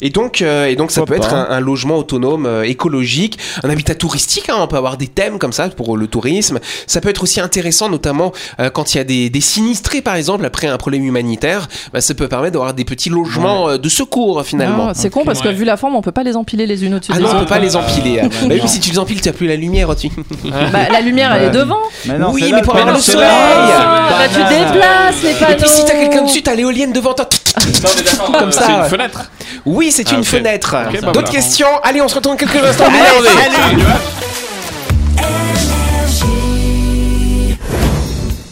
Et 0.00 0.10
donc, 0.10 0.42
euh, 0.42 0.66
et 0.66 0.76
donc 0.76 0.90
ça 0.90 1.02
peut 1.04 1.14
être 1.14 1.32
un, 1.34 1.46
un 1.50 1.60
logement 1.60 1.96
autonome, 1.96 2.46
euh, 2.46 2.62
écologique, 2.62 3.38
un 3.62 3.70
habitat 3.70 3.94
touristique. 3.94 4.48
hein, 4.48 4.54
on 4.58 4.66
peut 4.66 4.76
avoir 4.76 4.96
des 4.96 5.06
thèmes 5.08 5.38
comme 5.38 5.52
ça 5.52 5.68
pour 5.68 5.96
le 5.96 6.06
tourisme. 6.06 6.58
Ça 6.86 7.00
peut 7.00 7.08
être 7.08 7.22
aussi 7.22 7.40
intéressant, 7.40 7.88
notamment 7.88 8.32
euh, 8.60 8.70
quand 8.70 8.94
il 8.94 8.98
y 8.98 9.00
a 9.00 9.04
des, 9.04 9.30
des 9.30 9.40
sinistrés, 9.40 10.02
par 10.02 10.14
exemple, 10.16 10.44
après 10.44 10.66
un 10.66 10.76
problème 10.78 11.04
humanitaire. 11.04 11.68
Bah, 11.92 12.00
ça 12.00 12.14
peut 12.14 12.28
permettre 12.28 12.52
d'avoir 12.54 12.74
des 12.74 12.84
petits 12.84 13.10
logements 13.10 13.68
euh, 13.68 13.78
de 13.78 13.88
secours 13.88 14.42
finalement. 14.44 14.88
Ah, 14.90 14.92
c'est 14.94 15.10
con 15.10 15.22
parce 15.24 15.40
que 15.40 15.48
vu 15.48 15.64
la 15.64 15.76
forme, 15.76 15.94
on 15.96 16.02
peut 16.02 16.12
pas 16.12 16.22
les 16.22 16.36
empiler 16.36 16.66
les 16.66 16.84
unes 16.84 16.94
au-dessus 16.94 17.12
Ah 17.14 17.18
des 17.18 17.22
non, 17.24 17.28
on 17.28 17.32
peut 17.32 17.38
autres. 17.40 17.48
pas 17.48 17.58
les 17.58 17.76
empiler. 17.76 18.20
hein. 18.20 18.28
Bah 18.48 18.54
oui, 18.60 18.68
si 18.68 18.80
tu 18.80 18.90
les 18.90 18.98
empiles, 18.98 19.20
tu 19.20 19.28
n'as 19.28 19.32
plus 19.34 19.46
la 19.46 19.56
lumière 19.56 19.88
au-dessus. 19.88 20.10
Bah, 20.72 20.88
la 20.90 21.00
lumière, 21.00 21.32
elle 21.34 21.44
est 21.44 21.50
devant. 21.50 21.78
Mais 22.06 22.18
non, 22.18 22.30
Oui, 22.32 22.42
c'est 22.46 22.52
mais 22.52 22.62
pour 22.62 22.76
avoir 22.76 22.94
le 22.94 23.00
soleil. 23.00 23.28
Ah, 23.44 24.08
bah, 24.10 24.28
tu 24.28 24.38
déplaces 24.54 25.22
les 25.22 25.32
panneaux. 25.34 25.52
Et 25.52 25.56
puis 25.56 25.68
si 25.68 25.84
t'as 25.84 25.94
quelqu'un 25.94 26.22
dessus, 26.22 26.42
t'as 26.42 26.54
l'éolienne 26.54 26.92
devant 26.92 27.12
toi. 27.14 27.28
Comme 28.38 28.52
ça. 28.52 28.62
C'est 28.66 28.72
une 28.72 28.84
fenêtre 28.84 29.30
Oui, 29.66 29.90
c'est 29.92 30.06
Ah, 30.12 30.16
une 30.16 30.24
fenêtre. 30.24 30.70
Bah 30.72 30.88
D'autres 30.92 31.12
voilà. 31.12 31.28
questions? 31.28 31.66
Allez, 31.82 32.00
on 32.00 32.08
se 32.08 32.14
retrouve 32.14 32.32
dans 32.32 32.38
quelques 32.38 32.56
instants. 32.64 32.84
Allez, 32.86 32.98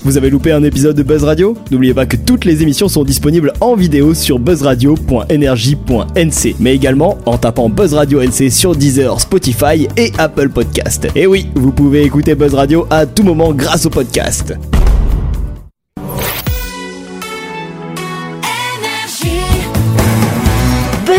Vous 0.02 0.16
avez 0.16 0.30
loupé 0.30 0.50
un 0.50 0.62
épisode 0.64 0.96
de 0.96 1.02
Buzz 1.02 1.24
Radio? 1.24 1.54
N'oubliez 1.70 1.92
pas 1.92 2.06
que 2.06 2.16
toutes 2.16 2.46
les 2.46 2.62
émissions 2.62 2.88
sont 2.88 3.04
disponibles 3.04 3.52
en 3.60 3.74
vidéo 3.76 4.14
sur 4.14 4.38
buzzradio.energie.nc, 4.38 6.56
mais 6.58 6.74
également 6.74 7.18
en 7.26 7.36
tapant 7.36 7.68
Buzz 7.68 7.92
Radio 7.94 8.22
NC 8.22 8.50
sur 8.50 8.74
Deezer, 8.74 9.20
Spotify 9.20 9.86
et 9.98 10.10
Apple 10.18 10.48
Podcast. 10.48 11.06
Et 11.14 11.26
oui, 11.26 11.48
vous 11.54 11.70
pouvez 11.70 12.02
écouter 12.02 12.34
Buzz 12.34 12.54
Radio 12.54 12.86
à 12.90 13.04
tout 13.06 13.22
moment 13.22 13.52
grâce 13.52 13.84
au 13.86 13.90
podcast. 13.90 14.54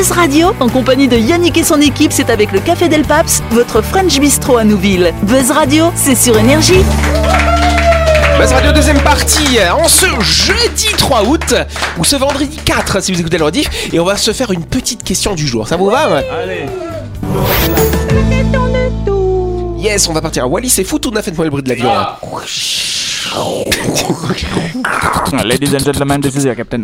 Buzz 0.02 0.14
Radio, 0.14 0.56
en 0.60 0.68
compagnie 0.68 1.08
de 1.08 1.16
Yannick 1.16 1.60
et 1.60 1.64
son 1.64 1.80
équipe, 1.80 2.12
c'est 2.12 2.32
avec 2.32 2.52
le 2.52 2.60
Café 2.60 2.90
Del 2.90 3.04
Paps, 3.04 3.44
votre 3.52 3.84
French 3.84 4.20
Bistro 4.20 4.58
à 4.58 4.64
Nouville. 4.64 5.14
Buzz 5.22 5.52
Radio, 5.52 5.92
c'est 5.94 6.16
sur 6.16 6.36
Énergie. 6.40 6.82
Buzz 8.40 8.52
Radio 8.52 8.72
deuxième 8.72 9.00
partie 9.02 9.60
en 9.72 9.88
ce 9.88 10.08
jeudi 10.20 10.88
3 10.98 11.26
août 11.26 11.54
ou 12.00 12.04
ce 12.04 12.16
vendredi 12.16 12.58
4 12.66 13.04
si 13.04 13.12
vous 13.12 13.20
écoutez 13.20 13.38
le 13.38 13.44
rediff 13.46 13.70
et 13.94 14.00
on 14.00 14.04
va 14.06 14.18
se 14.18 14.34
faire 14.34 14.50
une 14.50 14.66
petite 14.66 15.04
question 15.04 15.36
du 15.36 15.46
jour. 15.46 15.68
Ça 15.68 15.78
vous 15.78 15.86
va 15.92 16.10
ouais 16.10 16.28
Allez. 16.32 16.66
Yes, 19.78 20.08
on 20.08 20.14
va 20.14 20.22
partir 20.22 20.46
à 20.46 20.48
Wallis 20.48 20.74
et 20.80 20.84
Futuna, 20.84 21.22
faites-moi 21.22 21.46
le 21.46 21.52
bruit 21.52 21.62
de 21.62 21.70
l'avion. 21.70 21.92
hein. 21.96 22.16
Ladies 25.46 25.74
and 25.74 25.80
gentlemen, 25.86 26.20
this 26.22 26.36
is 26.36 26.44
your 26.44 26.56
captain. 26.56 26.82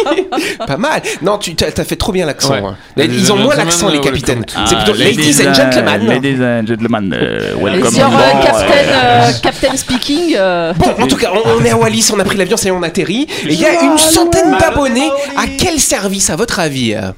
Pas 0.66 0.76
mal. 0.76 1.00
Non, 1.22 1.38
tu 1.38 1.54
t'as 1.54 1.70
t'as 1.70 1.84
fait 1.84 1.96
trop 1.96 2.10
bien 2.12 2.26
l'accent. 2.26 2.54
Ouais. 2.54 2.62
hein. 2.64 2.76
Ils 2.96 3.32
ont 3.32 3.36
moins 3.36 3.54
l'accent 3.54 3.88
les 3.88 4.00
capitaines. 4.00 4.44
C'est 4.66 4.76
plutôt 4.76 4.94
ladies 4.94 5.40
and 5.46 5.54
gentlemen. 5.54 6.06
Ladies 6.06 6.42
and 6.42 6.66
gentlemen, 6.66 7.14
euh, 7.16 7.54
welcome 7.62 7.94
Sur 7.94 8.08
on 8.08 8.12
euh, 8.12 8.16
board. 8.16 8.42
Captain, 8.44 8.88
euh, 8.92 9.30
Captain 9.42 9.76
Speaking. 9.76 10.34
euh, 10.36 10.72
Bon, 10.74 11.04
en 11.04 11.06
tout 11.06 11.16
cas, 11.16 11.30
on, 11.32 11.60
on 11.60 11.64
est 11.64 11.70
à 11.70 11.76
Wallis, 11.76 12.08
on 12.12 12.18
a 12.18 12.24
pris 12.24 12.36
l'avion, 12.36 12.56
ça 12.56 12.64
y 12.64 12.68
est, 12.68 12.70
on 12.72 12.82
atterrit. 12.82 13.26
Et 13.44 13.52
il 13.52 13.60
y 13.60 13.64
a 13.64 13.82
une 13.84 13.98
centaine 13.98 14.56
d'abonnés. 14.58 15.10
À 15.36 15.46
quel 15.58 15.78
service, 15.78 16.30
à 16.30 16.36
votre 16.36 16.58
avis? 16.58 16.94
euh 16.94 17.12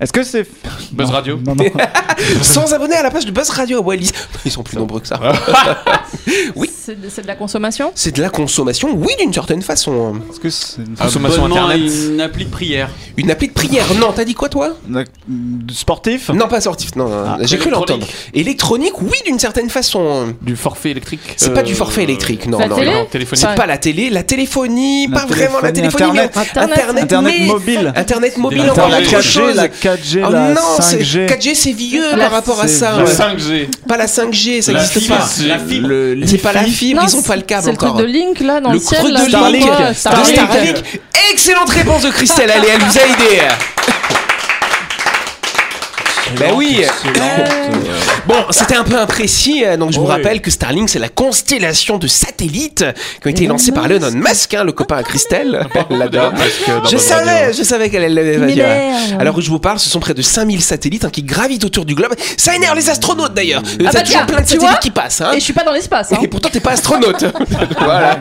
Est-ce 0.00 0.12
que 0.12 0.22
c'est. 0.22 0.46
Buzz 0.92 1.10
Radio. 1.10 1.38
Non, 1.46 1.54
non. 1.54 1.64
100 2.42 2.72
abonnés 2.72 2.96
à 2.96 3.02
la 3.02 3.10
page 3.10 3.26
de 3.26 3.30
Buzz 3.30 3.50
Radio 3.50 3.78
à 3.78 3.80
Wallis. 3.80 4.12
Ils 4.44 4.50
sont 4.50 4.62
plus 4.62 4.76
nombreux 4.78 5.00
que 5.00 5.08
ça. 5.08 5.20
Oui. 6.56 6.70
C'est 6.74 7.00
de, 7.00 7.08
c'est 7.08 7.22
de 7.22 7.26
la 7.26 7.34
consommation 7.36 7.92
C'est 7.94 8.14
de 8.16 8.22
la 8.22 8.30
consommation, 8.30 8.90
oui, 8.94 9.12
d'une 9.20 9.32
certaine 9.32 9.62
façon. 9.62 10.16
Est-ce 10.30 10.40
que 10.40 10.50
c'est 10.50 10.78
une 10.82 10.96
Consommation 10.96 11.44
Abonnement 11.44 11.66
à 11.68 11.72
internet. 11.74 11.92
Une 12.10 12.20
appli 12.20 12.44
de 12.44 12.50
prière. 12.50 12.90
Une 13.16 13.30
appli 13.30 13.48
de 13.48 13.52
prière. 13.52 13.84
Non, 13.94 14.12
t'as 14.14 14.24
dit 14.24 14.34
quoi, 14.34 14.48
toi 14.48 14.76
sportif 15.72 16.30
Non, 16.30 16.48
pas 16.48 16.60
sportif. 16.60 16.96
Non, 16.96 17.08
non, 17.08 17.36
j'ai 17.42 17.58
cru 17.58 17.70
l'entendre. 17.70 18.06
Électronique, 18.34 19.00
oui, 19.02 19.16
d'une 19.26 19.38
certaine 19.38 19.70
façon. 19.70 20.34
Du 20.42 20.56
forfait 20.56 20.90
électrique. 20.90 21.20
C'est 21.36 21.54
pas 21.54 21.62
du 21.62 21.74
forfait 21.74 22.02
électrique, 22.04 22.46
non. 22.46 22.58
La 22.58 22.68
non, 22.68 22.76
télé 22.76 22.92
non. 22.92 23.04
téléphonique. 23.06 23.46
C'est 23.48 23.54
pas 23.54 23.66
la 23.66 23.78
télé, 23.78 24.10
la 24.10 24.22
téléphonie, 24.22 25.06
La 25.08 25.20
pas 25.20 25.26
vraiment 25.26 25.60
la 25.60 25.72
téléphonie, 25.72 26.12
téléphonie, 26.12 26.30
mais 26.34 26.40
Internet. 26.40 27.02
Internet 27.02 27.38
mais- 27.40 27.46
mobile. 27.46 27.92
Internet 27.96 28.36
mobile, 28.38 28.60
Internet, 28.60 28.78
encore 28.78 28.90
la 28.90 28.98
autre 29.00 29.10
4G, 29.10 29.22
chose. 29.22 29.54
la 29.56 29.68
4G, 29.68 29.89
Oh 30.26 30.30
la 30.30 30.48
non, 30.54 30.60
c'est 30.80 30.98
5G. 31.00 31.26
4G 31.26 31.54
c'est 31.54 31.72
vieux 31.72 32.10
La- 32.16 32.24
par 32.24 32.32
rapport 32.32 32.60
à 32.60 32.66
c'est 32.68 32.78
ça. 32.78 32.96
ouais. 32.96 33.04
5G. 33.10 33.68
Pas 33.88 33.96
la 33.96 34.06
5G, 34.06 34.62
ça 34.62 34.72
La 34.72 34.80
n'existe 34.82 35.08
pas. 35.08 35.20
c'est 35.28 35.44
la 35.46 35.58
fibre. 35.58 35.88
Le- 35.88 36.26
C'est 36.26 36.38
pas 36.38 36.52
la 36.52 36.64
fibre, 36.64 37.00
Non, 37.02 37.08
ils 37.08 37.16
ont 37.16 37.22
pas 37.22 37.36
le 37.36 37.42
câble 37.42 37.62
C'est 37.64 37.70
le 37.72 37.76
truc 37.76 37.96
de 37.96 38.04
Link 38.04 38.40
là 38.40 38.60
dans 38.60 38.70
Le 38.70 38.76
le, 38.78 38.80
ciel. 38.82 39.00
truc 39.00 39.12
là, 39.12 39.24
de. 39.24 39.94
Starlink. 39.94 40.82
Excellente 41.32 41.70
réponse 41.70 42.02
de 42.02 42.10
Christelle, 42.10 42.50
allez, 42.50 42.68
elle 42.74 42.80
vous 42.80 42.98
a 42.98 43.02
aidé. 43.02 43.40
Ben 46.38 46.54
oui. 46.54 46.84
Bon, 48.26 48.44
c'était 48.50 48.76
un 48.76 48.84
peu 48.84 48.96
imprécis, 48.96 49.64
euh, 49.64 49.76
donc 49.76 49.92
je 49.92 49.98
vous 49.98 50.06
rappelle 50.06 50.40
que 50.40 50.50
Starlink, 50.50 50.88
c'est 50.88 50.98
la 50.98 51.08
constellation 51.08 51.98
de 51.98 52.06
satellites 52.06 52.84
qui 53.20 53.26
ont 53.26 53.30
été 53.30 53.46
lancés 53.46 53.72
par 53.72 53.86
Elon 53.90 54.10
Musk, 54.12 54.54
hein, 54.54 54.64
le 54.64 54.72
copain 54.72 54.96
à 54.96 55.02
Christelle. 55.02 55.66
Elle 55.90 55.98
l'adore. 55.98 56.32
Je 56.90 56.96
savais, 56.96 57.52
je 57.52 57.62
savais 57.62 57.90
qu'elle 57.90 58.04
allait 58.04 58.52
dire. 58.52 58.66
Alors 59.18 59.36
où 59.36 59.40
je 59.40 59.50
vous 59.50 59.58
parle, 59.58 59.78
ce 59.78 59.90
sont 59.90 60.00
près 60.00 60.14
de 60.14 60.22
5000 60.22 60.62
satellites 60.62 61.04
hein, 61.04 61.10
qui 61.10 61.22
gravitent 61.22 61.64
autour 61.64 61.84
du 61.84 61.94
globe. 61.94 62.14
Ça 62.36 62.54
énerve 62.54 62.76
les 62.76 62.90
astronautes 62.90 63.34
d'ailleurs. 63.34 63.62
Ah 63.64 63.70
T'as 63.78 63.84
bah 63.84 64.00
toujours 64.00 64.06
tiens, 64.06 64.26
plein 64.26 64.42
de 64.42 64.48
satellites 64.48 64.80
qui 64.80 64.90
passent. 64.90 65.20
Hein. 65.20 65.32
Et 65.32 65.40
je 65.40 65.44
suis 65.44 65.52
pas 65.52 65.64
dans 65.64 65.72
l'espace. 65.72 66.12
Hein. 66.12 66.18
Et 66.22 66.28
pourtant, 66.28 66.50
t'es 66.50 66.60
pas 66.60 66.72
astronaute. 66.72 67.24
voilà. 67.80 68.20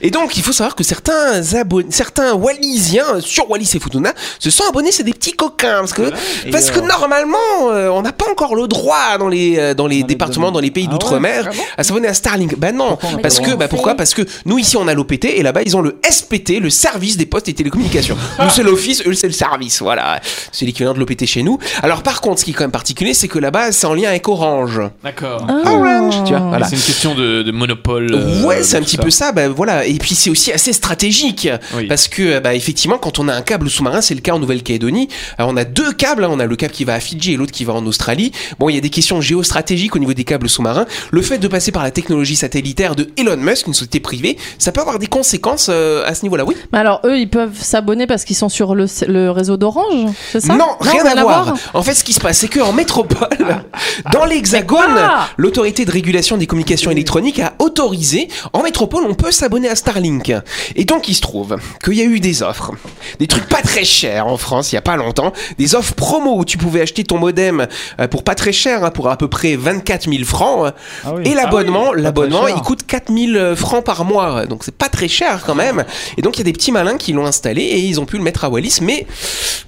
Et 0.00 0.10
donc, 0.10 0.36
il 0.36 0.42
faut 0.42 0.52
savoir 0.52 0.74
que 0.74 0.84
certains 0.84 1.54
abonnés, 1.54 1.88
certains 1.90 2.34
Wallisiens 2.34 3.20
sur 3.20 3.50
Wallis 3.50 3.70
et 3.74 3.80
Futuna 3.80 4.12
se 4.38 4.50
sont 4.50 4.64
abonnés. 4.68 4.92
C'est 4.92 5.02
des 5.02 5.12
petits 5.12 5.32
coquins 5.32 5.78
parce 5.80 5.92
que 5.92 6.12
parce 6.50 6.70
que 6.70 6.80
normalement, 6.80 7.31
euh, 7.70 7.88
on 7.88 8.02
n'a 8.02 8.12
pas 8.12 8.26
encore 8.30 8.54
le 8.54 8.66
droit 8.68 9.18
dans 9.18 9.28
les 9.28 9.58
euh, 9.58 9.74
dans 9.74 9.86
les 9.86 10.02
départements, 10.02 10.50
dans 10.52 10.60
les 10.60 10.70
pays 10.70 10.86
Ah 10.88 10.92
d'outre-mer, 10.92 11.50
à 11.76 11.82
s'abonner 11.84 12.08
à 12.08 12.14
Starlink. 12.14 12.58
Bah 12.58 12.72
non, 12.72 12.96
Pourquoi 13.00 13.20
parce 13.22 13.40
que 13.40 13.54
bah 13.54 13.68
pourquoi? 13.68 13.94
Parce 13.94 14.14
que 14.14 14.22
nous 14.46 14.58
ici 14.58 14.76
on 14.76 14.86
a 14.88 14.94
l'OPT 14.94 15.24
et 15.26 15.42
là-bas 15.42 15.62
ils 15.64 15.76
ont 15.76 15.80
le 15.82 15.98
SPT, 16.08 16.60
le 16.60 16.70
service 16.70 17.16
des 17.16 17.26
postes 17.26 17.48
et 17.48 17.54
télécommunications. 17.54 18.16
nous 18.38 18.50
c'est 18.50 18.62
l'office, 18.62 19.02
eux 19.06 19.14
c'est 19.14 19.26
le 19.26 19.32
service. 19.32 19.80
Voilà, 19.82 20.20
c'est 20.52 20.64
l'équivalent 20.66 20.94
de 20.94 20.98
l'OPT 20.98 21.26
chez 21.26 21.42
nous. 21.42 21.58
Alors 21.82 22.02
par 22.02 22.20
contre, 22.20 22.40
ce 22.40 22.44
qui 22.44 22.50
est 22.50 22.54
quand 22.54 22.64
même 22.64 22.70
particulier, 22.70 23.14
c'est 23.14 23.28
que 23.28 23.38
là-bas 23.38 23.72
c'est 23.72 23.86
en 23.86 23.94
lien 23.94 24.08
avec 24.08 24.26
Orange. 24.28 24.80
D'accord. 25.02 25.46
Orange, 25.64 26.22
tu 26.24 26.30
vois. 26.32 26.40
Voilà. 26.40 26.66
C'est 26.66 26.76
une 26.76 26.82
question 26.82 27.14
de, 27.14 27.42
de 27.42 27.50
monopole. 27.52 28.12
euh, 28.14 28.44
Ouais, 28.44 28.62
c'est 28.62 28.76
un 28.76 28.80
petit 28.82 28.96
ça. 28.96 29.02
peu 29.02 29.10
ça. 29.10 29.32
Bah, 29.32 29.48
voilà. 29.48 29.84
Et 29.86 29.94
puis 29.94 30.14
c'est 30.14 30.30
aussi 30.30 30.52
assez 30.52 30.72
stratégique 30.72 31.48
Oui. 31.76 31.86
parce 31.86 32.08
que 32.08 32.38
bah, 32.40 32.54
effectivement, 32.54 32.98
quand 32.98 33.18
on 33.18 33.28
a 33.28 33.34
un 33.34 33.42
câble 33.42 33.70
sous-marin, 33.70 34.00
c'est 34.00 34.14
le 34.14 34.20
cas 34.20 34.32
en 34.32 34.38
Nouvelle-Calédonie. 34.38 35.08
Alors, 35.38 35.50
on 35.52 35.56
a 35.56 35.64
deux 35.64 35.92
câbles. 35.92 36.24
hein. 36.24 36.28
On 36.32 36.40
a 36.40 36.46
le 36.46 36.56
câble 36.56 36.72
qui 36.72 36.84
va 36.84 36.94
à 36.94 37.00
Fidji 37.00 37.21
et 37.30 37.36
l'autre 37.36 37.52
qui 37.52 37.64
va 37.64 37.72
en 37.74 37.86
Australie. 37.86 38.32
Bon, 38.58 38.68
il 38.68 38.74
y 38.74 38.78
a 38.78 38.80
des 38.80 38.90
questions 38.90 39.20
géostratégiques 39.20 39.94
au 39.94 39.98
niveau 39.98 40.14
des 40.14 40.24
câbles 40.24 40.48
sous-marins. 40.48 40.86
Le 41.10 41.22
fait 41.22 41.38
de 41.38 41.48
passer 41.48 41.70
par 41.70 41.82
la 41.82 41.90
technologie 41.90 42.36
satellitaire 42.36 42.96
de 42.96 43.08
Elon 43.16 43.36
Musk, 43.36 43.68
une 43.68 43.74
société 43.74 44.00
privée, 44.00 44.36
ça 44.58 44.72
peut 44.72 44.80
avoir 44.80 44.98
des 44.98 45.06
conséquences 45.06 45.68
euh, 45.70 46.04
à 46.06 46.14
ce 46.14 46.24
niveau-là. 46.24 46.44
Oui? 46.44 46.56
Mais 46.72 46.78
alors 46.80 47.00
eux, 47.04 47.18
ils 47.18 47.30
peuvent 47.30 47.60
s'abonner 47.60 48.06
parce 48.06 48.24
qu'ils 48.24 48.36
sont 48.36 48.48
sur 48.48 48.74
le, 48.74 48.86
le 49.06 49.30
réseau 49.30 49.56
d'Orange, 49.56 50.10
c'est 50.32 50.40
ça? 50.40 50.54
Non, 50.54 50.76
rien 50.80 51.04
à 51.04 51.22
voir. 51.22 51.54
En 51.74 51.82
fait, 51.82 51.94
ce 51.94 52.04
qui 52.04 52.12
se 52.12 52.20
passe, 52.20 52.38
c'est 52.38 52.48
qu'en 52.48 52.72
métropole, 52.72 53.64
dans 54.12 54.24
l'Hexagone, 54.24 54.78
quoi 54.82 55.28
l'autorité 55.36 55.84
de 55.84 55.90
régulation 55.90 56.36
des 56.36 56.46
communications 56.46 56.90
électroniques 56.90 57.38
a 57.38 57.54
autorisé, 57.58 58.28
en 58.52 58.62
métropole, 58.62 59.04
on 59.08 59.14
peut 59.14 59.30
s'abonner 59.30 59.68
à 59.68 59.76
Starlink. 59.76 60.32
Et 60.76 60.84
donc, 60.84 61.08
il 61.08 61.14
se 61.14 61.20
trouve 61.20 61.56
qu'il 61.82 61.94
y 61.94 62.00
a 62.00 62.04
eu 62.04 62.20
des 62.20 62.42
offres, 62.42 62.72
des 63.18 63.26
trucs 63.26 63.48
pas 63.48 63.62
très 63.62 63.84
chers 63.84 64.26
en 64.26 64.36
France, 64.36 64.72
il 64.72 64.76
y 64.76 64.78
a 64.78 64.82
pas 64.82 64.96
longtemps, 64.96 65.32
des 65.58 65.74
offres 65.74 65.94
promo 65.94 66.38
où 66.38 66.44
tu 66.44 66.58
pouvais 66.58 66.80
acheter 66.80 67.04
ton 67.04 67.11
modem 67.18 67.66
euh, 68.00 68.08
pour 68.08 68.24
pas 68.24 68.34
très 68.34 68.52
cher, 68.52 68.84
hein, 68.84 68.90
pour 68.90 69.08
à 69.08 69.16
peu 69.16 69.28
près 69.28 69.56
24 69.56 70.10
000 70.10 70.24
francs. 70.24 70.72
Ah 71.04 71.12
oui. 71.14 71.22
Et 71.26 71.34
l'abonnement, 71.34 71.92
l'abonnement, 71.92 72.46
cher. 72.46 72.54
il 72.56 72.62
coûte 72.62 72.80
4 72.86 73.12
000 73.12 73.56
francs 73.56 73.84
par 73.84 74.04
mois. 74.04 74.46
Donc, 74.46 74.62
c'est 74.64 74.74
pas 74.74 74.88
très 74.88 75.08
cher 75.08 75.42
quand 75.46 75.54
même. 75.54 75.84
Et 76.16 76.22
donc, 76.22 76.36
il 76.36 76.40
y 76.40 76.42
a 76.42 76.44
des 76.44 76.52
petits 76.52 76.72
malins 76.72 76.96
qui 76.96 77.12
l'ont 77.12 77.26
installé 77.26 77.62
et 77.62 77.78
ils 77.78 78.00
ont 78.00 78.04
pu 78.06 78.16
le 78.16 78.22
mettre 78.22 78.44
à 78.44 78.50
Wallis, 78.50 78.78
mais 78.82 79.06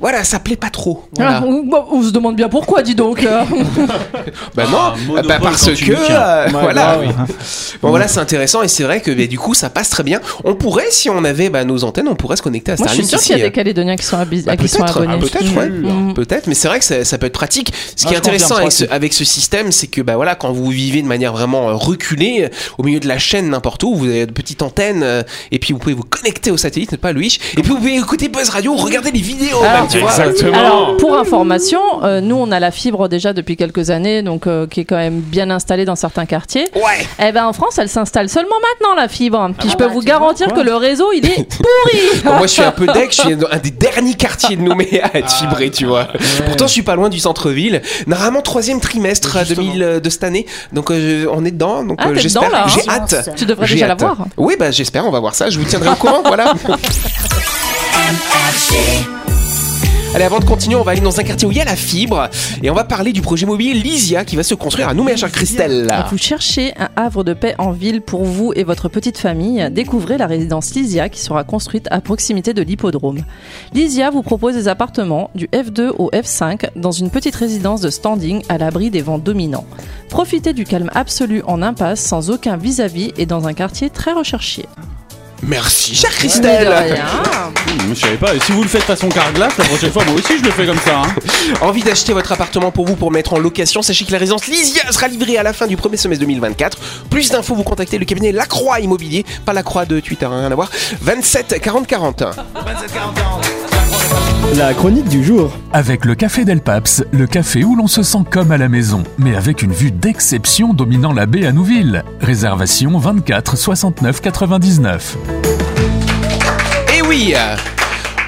voilà, 0.00 0.24
ça 0.24 0.38
plaît 0.38 0.56
pas 0.56 0.70
trop. 0.70 1.04
Voilà. 1.16 1.42
Ah, 1.42 1.44
on, 1.90 2.02
se 2.02 2.10
demande 2.10 2.36
bien 2.36 2.48
pourquoi, 2.48 2.82
dis 2.82 2.94
donc. 2.94 3.22
euh. 3.24 3.42
Bah 4.54 4.64
Ah, 4.66 4.94
non, 5.06 5.22
bah 5.22 5.38
parce 5.42 5.64
que 5.66 5.92
euh, 5.92 6.44
Ouais, 6.46 6.50
voilà. 6.50 6.96
bah 6.96 7.00
oui. 7.00 7.08
Bon 7.82 7.90
voilà, 7.90 8.08
c'est 8.08 8.20
intéressant 8.20 8.62
et 8.62 8.68
c'est 8.68 8.82
vrai 8.84 9.00
que 9.00 9.10
bah, 9.10 9.26
du 9.26 9.38
coup 9.38 9.54
ça 9.54 9.70
passe 9.70 9.90
très 9.90 10.02
bien. 10.02 10.20
On 10.44 10.54
pourrait, 10.54 10.86
si 10.90 11.10
on 11.10 11.24
avait 11.24 11.50
bah, 11.50 11.64
nos 11.64 11.84
antennes, 11.84 12.08
on 12.08 12.14
pourrait 12.14 12.36
se 12.36 12.42
connecter 12.42 12.72
à 12.72 12.76
Moi, 12.76 12.86
je 12.88 12.92
Starlink. 13.02 13.08
suis 13.08 13.16
ici. 13.18 13.26
qu'il 13.32 13.38
y 13.38 13.42
a 13.42 13.46
des 13.46 13.52
Calédoniens 13.52 13.96
qui 13.96 14.04
sont, 14.04 14.16
abis- 14.16 14.44
Bah, 14.44 14.56
qui 14.56 14.68
sont 14.68 14.78
peut-être, 14.82 15.02
abonnés. 15.02 15.18
peut-être, 15.18 15.56
ouais. 15.56 15.68
Mm. 15.68 16.14
Peut-être, 16.14 16.46
mais 16.46 16.54
c'est 16.54 16.68
vrai 16.68 16.78
que 16.78 16.84
ça, 16.84 17.04
ça 17.04 17.18
peut 17.18 17.26
être 17.26 17.32
pratique. 17.34 17.72
Ce 17.96 18.04
Ah, 18.04 18.08
qui 18.08 18.14
est 18.14 18.16
intéressant 18.16 18.56
avec 18.56 18.72
ce, 18.72 18.84
pratique. 18.84 18.94
avec 18.96 19.12
ce 19.12 19.24
système, 19.24 19.72
c'est 19.72 19.88
que 19.88 20.00
bah 20.00 20.16
voilà, 20.16 20.34
quand 20.34 20.52
vous 20.52 20.70
vivez 20.70 21.02
de 21.02 21.06
manière 21.06 21.32
vraiment 21.32 21.68
euh, 21.68 21.74
reculée, 21.74 22.44
euh, 22.44 22.48
au 22.78 22.82
milieu 22.82 23.00
de 23.00 23.08
la 23.08 23.18
chaîne 23.18 23.50
n'importe 23.50 23.82
où, 23.82 23.94
vous 23.94 24.06
avez 24.06 24.26
de 24.26 24.32
petites 24.32 24.62
antennes 24.62 25.02
euh, 25.02 25.22
et 25.50 25.58
puis 25.58 25.72
vous 25.72 25.78
pouvez 25.78 25.94
vous 25.94 26.04
connecter 26.04 26.50
au 26.50 26.56
satellite, 26.56 26.92
n'est-ce 26.92 27.00
pas, 27.00 27.12
Louis 27.12 27.38
Et 27.56 27.62
puis 27.62 27.70
vous 27.70 27.76
pouvez 27.78 27.96
écouter 27.96 28.28
Buzz 28.28 28.48
Radio, 28.48 28.74
regarder 28.74 29.10
les 29.10 29.20
vidéos, 29.20 29.58
Alors, 29.62 29.82
même, 29.82 29.88
tu 29.88 29.98
vois. 29.98 30.10
Exactement. 30.10 30.56
Alors, 30.58 30.96
pour 30.96 31.16
information, 31.16 31.80
euh, 32.04 32.20
nous, 32.20 32.36
on 32.36 32.50
a 32.50 32.60
la 32.60 32.70
fibre 32.70 33.08
déjà 33.08 33.32
depuis 33.32 33.56
quelques 33.56 33.90
années, 33.90 34.22
donc 34.22 34.46
euh, 34.46 34.66
qui 34.66 34.80
est 34.80 34.84
quand 34.84 34.96
même 34.96 35.20
bien 35.20 35.50
installée 35.50 35.84
dans 35.84 35.96
certains 35.96 36.26
quartiers. 36.26 36.66
Ouais. 36.74 37.06
Eh 37.22 37.32
ben, 37.32 37.46
en 37.46 37.52
France, 37.52 37.78
elle 37.78 37.88
s'installe 37.88 38.28
seulement 38.28 38.56
maintenant, 38.60 38.94
la 38.94 39.08
fibre. 39.08 39.50
Puis 39.58 39.68
je 39.70 39.76
peux 39.76 39.84
bah, 39.84 39.88
vous 39.92 40.00
vois, 40.00 40.04
garantir 40.04 40.52
que 40.52 40.60
le 40.60 40.74
réseau, 40.76 41.10
il 41.12 41.26
est 41.26 41.44
pourri. 41.56 42.22
Bon, 42.24 42.34
moi, 42.34 42.46
je 42.46 42.52
suis 42.52 42.62
un 42.62 42.70
peu 42.70 42.86
deck, 42.86 43.10
je 43.10 43.20
suis 43.22 43.32
un 43.32 43.58
des 43.58 43.70
derniers 43.70 44.14
quartiers 44.14 44.56
de 44.56 44.62
Nouméa 44.62 45.10
à 45.12 45.18
être 45.18 45.30
fibré, 45.32 45.70
tu 45.70 45.86
vois. 45.86 46.08
Pourtant, 46.46 46.66
je 46.66 46.72
suis 46.72 46.82
pas 46.82 46.94
loin 46.94 47.08
du 47.08 47.18
centre-ville. 47.24 47.82
Normalement, 48.06 48.40
troisième 48.42 48.80
trimestre 48.80 49.36
à 49.36 49.44
2000 49.44 49.82
euh, 49.82 50.00
de 50.00 50.08
cette 50.10 50.24
année. 50.24 50.46
Donc, 50.72 50.90
euh, 50.90 51.26
on 51.32 51.44
est 51.44 51.50
dedans. 51.50 51.82
Donc, 51.84 51.98
Ah, 52.00 52.08
euh, 52.08 52.14
t'es 52.14 52.20
j'espère. 52.20 52.42
dedans, 52.44 52.52
là, 52.52 52.64
hein. 52.66 52.72
J'ai 52.74 52.88
hâte. 52.88 53.30
Tu 53.36 53.44
devrais 53.46 53.66
J'ai 53.66 53.74
déjà 53.74 53.86
la 53.88 53.92
hâte. 53.94 54.00
voir. 54.00 54.16
Oui, 54.36 54.54
bah, 54.58 54.70
j'espère. 54.70 55.04
On 55.06 55.10
va 55.10 55.20
voir 55.20 55.34
ça. 55.34 55.50
Je 55.50 55.58
vous 55.58 55.64
tiendrai 55.64 55.88
au 55.90 55.94
courant. 55.96 56.22
voilà. 56.24 56.54
Allez, 60.14 60.26
avant 60.26 60.38
de 60.38 60.44
continuer, 60.44 60.76
on 60.76 60.82
va 60.82 60.92
aller 60.92 61.00
dans 61.00 61.18
un 61.18 61.24
quartier 61.24 61.48
où 61.48 61.50
il 61.50 61.56
y 61.56 61.60
a 61.60 61.64
la 61.64 61.74
fibre 61.74 62.28
et 62.62 62.70
on 62.70 62.74
va 62.74 62.84
parler 62.84 63.12
du 63.12 63.20
projet 63.20 63.46
mobile 63.46 63.82
Lysia 63.82 64.24
qui 64.24 64.36
va 64.36 64.44
se 64.44 64.54
construire 64.54 64.88
à 64.88 64.94
Nouméa, 64.94 65.16
chère 65.16 65.32
Christelle. 65.32 65.92
Vous 66.08 66.18
cherchez 66.18 66.72
un 66.78 66.88
havre 66.94 67.24
de 67.24 67.34
paix 67.34 67.56
en 67.58 67.72
ville 67.72 68.00
pour 68.00 68.22
vous 68.22 68.52
et 68.54 68.62
votre 68.62 68.88
petite 68.88 69.18
famille 69.18 69.68
Découvrez 69.72 70.16
la 70.16 70.28
résidence 70.28 70.72
Lysia 70.72 71.08
qui 71.08 71.20
sera 71.20 71.42
construite 71.42 71.88
à 71.90 72.00
proximité 72.00 72.54
de 72.54 72.62
l'hippodrome. 72.62 73.24
Lysia 73.72 74.10
vous 74.10 74.22
propose 74.22 74.54
des 74.54 74.68
appartements 74.68 75.30
du 75.34 75.48
F2 75.48 75.90
au 75.98 76.12
F5 76.12 76.68
dans 76.76 76.92
une 76.92 77.10
petite 77.10 77.34
résidence 77.34 77.80
de 77.80 77.90
standing 77.90 78.44
à 78.48 78.56
l'abri 78.56 78.90
des 78.90 79.02
vents 79.02 79.18
dominants. 79.18 79.66
Profitez 80.10 80.52
du 80.52 80.62
calme 80.62 80.90
absolu 80.94 81.42
en 81.48 81.60
impasse 81.60 81.98
sans 81.98 82.30
aucun 82.30 82.56
vis-à-vis 82.56 83.12
et 83.16 83.26
dans 83.26 83.48
un 83.48 83.52
quartier 83.52 83.90
très 83.90 84.12
recherché. 84.12 84.66
Merci, 85.42 85.94
chère 85.94 86.10
Christelle. 86.12 86.68
rien. 86.72 87.04
Mmh, 87.74 87.94
je 87.94 88.00
savais 88.00 88.16
pas. 88.16 88.34
Et 88.34 88.40
si 88.40 88.52
vous 88.52 88.62
le 88.62 88.68
faites 88.68 88.82
façon 88.82 89.08
carglass, 89.08 89.52
la 89.58 89.64
prochaine 89.64 89.90
fois, 89.90 90.04
moi 90.04 90.14
aussi 90.14 90.38
je 90.38 90.44
le 90.44 90.50
fais 90.52 90.64
comme 90.64 90.78
ça. 90.78 91.02
Hein. 91.02 91.14
Envie 91.60 91.82
d'acheter 91.82 92.12
votre 92.12 92.30
appartement 92.30 92.70
pour 92.70 92.86
vous 92.86 92.94
pour 92.94 93.10
mettre 93.10 93.32
en 93.32 93.38
location 93.38 93.82
Sachez 93.82 94.04
que 94.04 94.12
la 94.12 94.18
résidence 94.18 94.46
Lysia 94.46 94.90
sera 94.92 95.08
livrée 95.08 95.38
à 95.38 95.42
la 95.42 95.52
fin 95.52 95.66
du 95.66 95.76
premier 95.76 95.96
semestre 95.96 96.20
2024. 96.24 96.78
Plus 97.10 97.30
d'infos, 97.30 97.54
vous 97.54 97.64
contactez 97.64 97.98
le 97.98 98.04
cabinet 98.04 98.30
Lacroix 98.32 98.78
Immobilier, 98.80 99.24
pas 99.44 99.52
Lacroix 99.52 99.86
de 99.86 99.98
Twitter, 99.98 100.26
hein, 100.26 100.38
rien 100.40 100.52
à 100.52 100.54
voir. 100.54 100.70
27 101.00 101.60
40 101.60 101.86
40. 101.86 102.22
27 102.22 102.92
40 102.92 103.14
40. 103.16 103.63
La 104.52 104.72
chronique 104.72 105.08
du 105.08 105.24
jour. 105.24 105.50
Avec 105.72 106.04
le 106.04 106.14
Café 106.14 106.44
Del 106.44 106.60
Paps, 106.60 107.02
le 107.10 107.26
café 107.26 107.64
où 107.64 107.74
l'on 107.74 107.88
se 107.88 108.04
sent 108.04 108.18
comme 108.30 108.52
à 108.52 108.58
la 108.58 108.68
maison, 108.68 109.02
mais 109.18 109.34
avec 109.34 109.62
une 109.62 109.72
vue 109.72 109.90
d'exception 109.90 110.74
dominant 110.74 111.12
la 111.12 111.26
baie 111.26 111.46
à 111.46 111.50
Nouville. 111.52 112.04
Réservation 112.20 112.96
24 112.96 113.56
69 113.56 114.20
99. 114.20 115.16
Et 116.96 117.02
oui, 117.02 117.34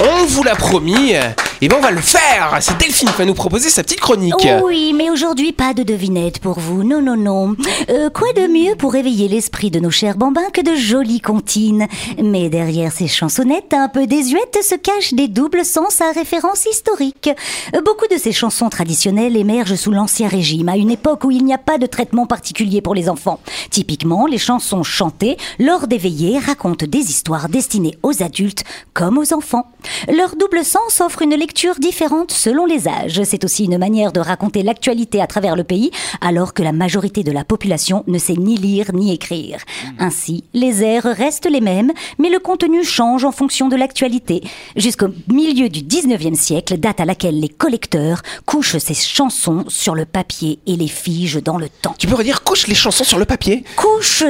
on 0.00 0.26
vous 0.26 0.42
l'a 0.42 0.56
promis, 0.56 1.12
et 1.60 1.68
ben 1.68 1.76
on 1.78 1.82
va 1.82 1.90
le 1.90 2.00
faire. 2.00 2.56
C'est 2.60 2.76
Delphine 2.78 3.08
qui 3.08 3.16
va 3.16 3.24
nous 3.24 3.34
proposer 3.34 3.68
sa 3.68 3.82
petite 3.82 4.00
chronique. 4.00 4.34
Oui, 4.64 4.92
mais 4.94 5.10
aujourd'hui, 5.10 5.52
pas 5.52 5.74
de 5.74 5.82
devinette 5.82 6.38
pour 6.38 6.58
vous. 6.58 6.82
Non, 6.82 7.02
non, 7.02 7.16
non. 7.16 7.56
Euh, 7.90 8.10
quoi 8.10 8.32
de 8.32 8.46
mieux 8.46 8.74
pour 8.76 8.92
réveiller 8.92 9.28
l'esprit 9.28 9.70
de 9.70 9.78
nos 9.78 9.90
chers 9.90 10.16
bambins 10.16 10.50
que 10.52 10.62
de 10.62 10.74
jolies 10.74 11.20
comptines? 11.20 11.86
Mais 12.22 12.48
derrière 12.48 12.92
ces 12.92 13.08
chansonnettes 13.08 13.74
un 13.74 13.88
peu 13.88 14.06
désuètes 14.06 14.58
se 14.62 14.74
cachent 14.74 15.14
des 15.14 15.28
doubles 15.28 15.64
sens 15.64 16.00
à 16.00 16.12
référence 16.12 16.66
historique. 16.66 17.30
Euh, 17.74 17.80
Beaucoup 17.84 18.06
de 18.10 18.18
ces 18.18 18.32
chansons 18.32 18.68
traditionnelles 18.68 19.36
émergent 19.36 19.76
sous 19.76 19.92
l'Ancien 19.92 20.28
Régime, 20.28 20.68
à 20.68 20.76
une 20.76 20.90
époque 20.90 21.24
où 21.24 21.30
il 21.30 21.44
n'y 21.44 21.54
a 21.54 21.58
pas 21.58 21.78
de 21.78 21.86
traitement 21.86 22.26
particulier 22.26 22.80
pour 22.80 22.94
les 22.94 23.08
enfants. 23.08 23.40
Typiquement, 23.70 24.26
les 24.26 24.38
chansons 24.38 24.82
chantées 24.82 25.36
lors 25.58 25.86
des 25.86 25.98
racontent 26.38 26.86
des 26.86 26.98
histoires 26.98 27.48
destinées 27.48 27.98
aux 28.02 28.22
adultes 28.22 28.64
comme 28.94 29.18
aux 29.18 29.32
enfants. 29.32 29.66
Leur 30.08 30.36
double 30.36 30.64
sens 30.64 31.00
offre 31.00 31.22
une 31.22 31.34
lecture 31.46 31.78
différente 31.78 32.32
selon 32.32 32.66
les 32.66 32.88
âges. 32.88 33.22
C'est 33.22 33.44
aussi 33.44 33.66
une 33.66 33.78
manière 33.78 34.10
de 34.10 34.18
raconter 34.18 34.64
l'actualité 34.64 35.22
à 35.22 35.28
travers 35.28 35.54
le 35.54 35.62
pays, 35.62 35.92
alors 36.20 36.54
que 36.54 36.62
la 36.64 36.72
majorité 36.72 37.22
de 37.22 37.30
la 37.30 37.44
population 37.44 38.02
ne 38.08 38.18
sait 38.18 38.34
ni 38.34 38.56
lire 38.56 38.86
ni 38.92 39.12
écrire. 39.14 39.60
Ainsi, 40.00 40.42
les 40.54 40.82
airs 40.82 41.04
restent 41.04 41.48
les 41.48 41.60
mêmes, 41.60 41.92
mais 42.18 42.30
le 42.30 42.40
contenu 42.40 42.82
change 42.82 43.24
en 43.24 43.30
fonction 43.30 43.68
de 43.68 43.76
l'actualité. 43.76 44.42
Jusqu'au 44.74 45.06
milieu 45.32 45.68
du 45.68 45.82
19e 45.82 46.34
siècle, 46.34 46.78
date 46.78 46.98
à 46.98 47.04
laquelle 47.04 47.38
les 47.38 47.48
collecteurs 47.48 48.22
couchent 48.44 48.78
ces 48.78 48.94
chansons 48.94 49.66
sur 49.68 49.94
le 49.94 50.04
papier 50.04 50.58
et 50.66 50.74
les 50.74 50.88
figent 50.88 51.40
dans 51.40 51.58
le 51.58 51.68
temps. 51.68 51.94
Tu 51.96 52.08
peux 52.08 52.16
redire 52.16 52.42
couche 52.42 52.66
les 52.66 52.74
chansons 52.74 53.04
sur 53.04 53.20
le 53.20 53.24
papier? 53.24 53.62
Couche 53.76 54.24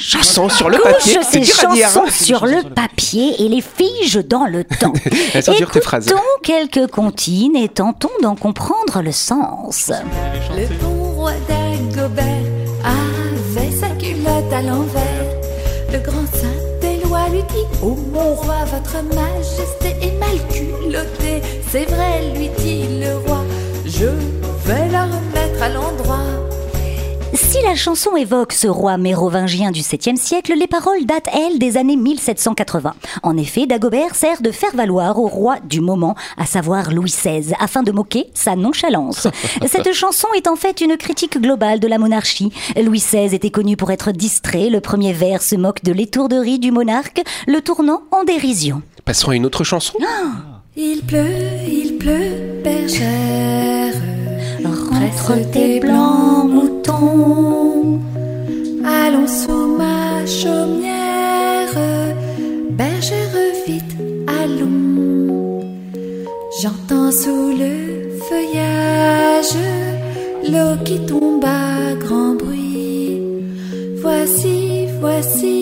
Chansons 0.00 0.48
sur 0.48 0.68
le 0.68 0.78
couche 0.82 0.92
papier. 0.92 1.18
ces 1.22 1.38
dire, 1.38 1.54
chansons 1.54 2.04
hein. 2.04 2.10
sur 2.10 2.46
le 2.46 2.68
papier 2.74 3.44
et 3.44 3.48
les 3.48 3.62
fige 3.62 4.16
dans 4.26 4.46
le 4.46 4.64
temps. 4.64 4.92
Écoutons 5.36 6.16
quelques 6.48 6.90
comptines 6.90 7.56
et 7.56 7.68
tentons 7.68 8.08
d'en 8.22 8.34
comprendre 8.34 9.02
le 9.02 9.12
sens. 9.12 9.92
Le 10.56 10.66
bon 10.82 11.12
roi 11.12 11.32
d'Agobert 11.46 12.24
avait 12.82 13.70
sa 13.70 13.88
culotte 13.88 14.50
à 14.50 14.62
l'envers. 14.62 15.26
Le 15.92 15.98
grand 15.98 16.24
saint 16.32 16.80
des 16.80 17.04
lois 17.04 17.28
lui 17.28 17.42
dit 17.50 17.66
Oh 17.82 17.98
mon 18.14 18.32
roi, 18.34 18.64
votre 18.64 18.96
majesté 19.14 19.94
est 20.00 20.18
mal 20.18 20.38
culottée. 20.50 21.42
C'est 21.70 21.84
vrai, 21.84 22.32
lui 22.34 22.48
dit 22.56 22.98
le 22.98 23.18
roi, 23.26 23.44
je 23.84 24.06
vais 24.64 24.88
la 24.90 25.04
remettre 25.04 25.62
à 25.62 25.68
l'endroit. 25.68 26.37
Si 27.48 27.62
la 27.62 27.74
chanson 27.74 28.14
évoque 28.14 28.52
ce 28.52 28.66
roi 28.66 28.98
mérovingien 28.98 29.70
du 29.70 29.80
7e 29.80 30.16
siècle, 30.16 30.52
les 30.54 30.66
paroles 30.66 31.06
datent, 31.06 31.30
elles, 31.32 31.58
des 31.58 31.78
années 31.78 31.96
1780. 31.96 32.94
En 33.22 33.38
effet, 33.38 33.64
Dagobert 33.64 34.14
sert 34.14 34.42
de 34.42 34.50
faire 34.50 34.76
valoir 34.76 35.18
au 35.18 35.28
roi 35.28 35.56
du 35.64 35.80
moment, 35.80 36.14
à 36.36 36.44
savoir 36.44 36.92
Louis 36.92 37.08
XVI, 37.08 37.54
afin 37.58 37.82
de 37.82 37.90
moquer 37.90 38.26
sa 38.34 38.54
nonchalance. 38.54 39.28
Cette 39.66 39.94
chanson 39.94 40.28
est 40.36 40.46
en 40.46 40.56
fait 40.56 40.82
une 40.82 40.98
critique 40.98 41.40
globale 41.40 41.80
de 41.80 41.88
la 41.88 41.96
monarchie. 41.96 42.52
Louis 42.76 42.98
XVI 42.98 43.34
était 43.34 43.48
connu 43.48 43.78
pour 43.78 43.90
être 43.92 44.12
distrait, 44.12 44.68
le 44.68 44.82
premier 44.82 45.14
vers 45.14 45.40
se 45.40 45.56
moque 45.56 45.82
de 45.82 45.92
l'étourderie 45.92 46.58
du 46.58 46.70
monarque, 46.70 47.22
le 47.46 47.62
tournant 47.62 48.02
en 48.10 48.24
dérision. 48.24 48.82
Passons 49.06 49.30
à 49.30 49.36
une 49.36 49.46
autre 49.46 49.64
chanson. 49.64 49.94
Il 50.76 51.00
pleut, 51.00 51.24
il 51.66 51.96
pleut, 51.96 52.60
bergère. 52.62 53.77
Rentre 54.98 55.50
tes 55.52 55.78
blancs 55.78 56.48
moutons. 56.50 58.00
Allons 58.84 59.28
sous 59.28 59.76
ma 59.76 60.26
chaumière, 60.26 61.74
bergère 62.70 63.38
vite, 63.66 63.96
allons. 64.26 65.60
J'entends 66.60 67.12
sous 67.12 67.50
le 67.62 68.10
feuillage 68.28 69.56
l'eau 70.50 70.74
qui 70.84 70.98
tombe 71.06 71.44
à 71.44 71.94
grand 71.94 72.34
bruit. 72.34 73.22
Voici, 74.02 74.86
voici 75.00 75.57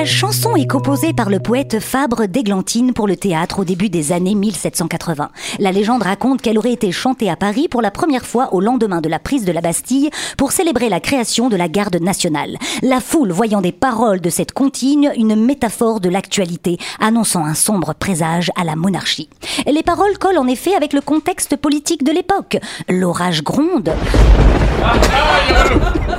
La 0.00 0.06
chanson 0.06 0.56
est 0.56 0.66
composée 0.66 1.12
par 1.12 1.28
le 1.28 1.40
poète 1.40 1.78
Fabre 1.78 2.24
d'Églantine 2.24 2.94
pour 2.94 3.06
le 3.06 3.16
théâtre 3.16 3.58
au 3.58 3.64
début 3.66 3.90
des 3.90 4.12
années 4.12 4.34
1780. 4.34 5.28
La 5.58 5.72
légende 5.72 6.04
raconte 6.04 6.40
qu'elle 6.40 6.56
aurait 6.56 6.72
été 6.72 6.90
chantée 6.90 7.28
à 7.28 7.36
Paris 7.36 7.68
pour 7.68 7.82
la 7.82 7.90
première 7.90 8.24
fois 8.24 8.54
au 8.54 8.62
lendemain 8.62 9.02
de 9.02 9.10
la 9.10 9.18
prise 9.18 9.44
de 9.44 9.52
la 9.52 9.60
Bastille 9.60 10.08
pour 10.38 10.52
célébrer 10.52 10.88
la 10.88 11.00
création 11.00 11.50
de 11.50 11.56
la 11.56 11.68
garde 11.68 11.96
nationale. 11.96 12.56
La 12.80 13.00
foule 13.00 13.30
voyant 13.30 13.60
des 13.60 13.72
paroles 13.72 14.22
de 14.22 14.30
cette 14.30 14.52
comptine 14.52 15.12
une 15.18 15.36
métaphore 15.36 16.00
de 16.00 16.08
l'actualité, 16.08 16.78
annonçant 16.98 17.44
un 17.44 17.52
sombre 17.52 17.92
présage 17.92 18.50
à 18.56 18.64
la 18.64 18.76
monarchie. 18.76 19.28
Les 19.66 19.82
paroles 19.82 20.16
collent 20.16 20.38
en 20.38 20.46
effet 20.46 20.74
avec 20.74 20.94
le 20.94 21.02
contexte 21.02 21.56
politique 21.56 22.04
de 22.04 22.12
l'époque. 22.12 22.56
L'orage 22.88 23.44
gronde. 23.44 23.92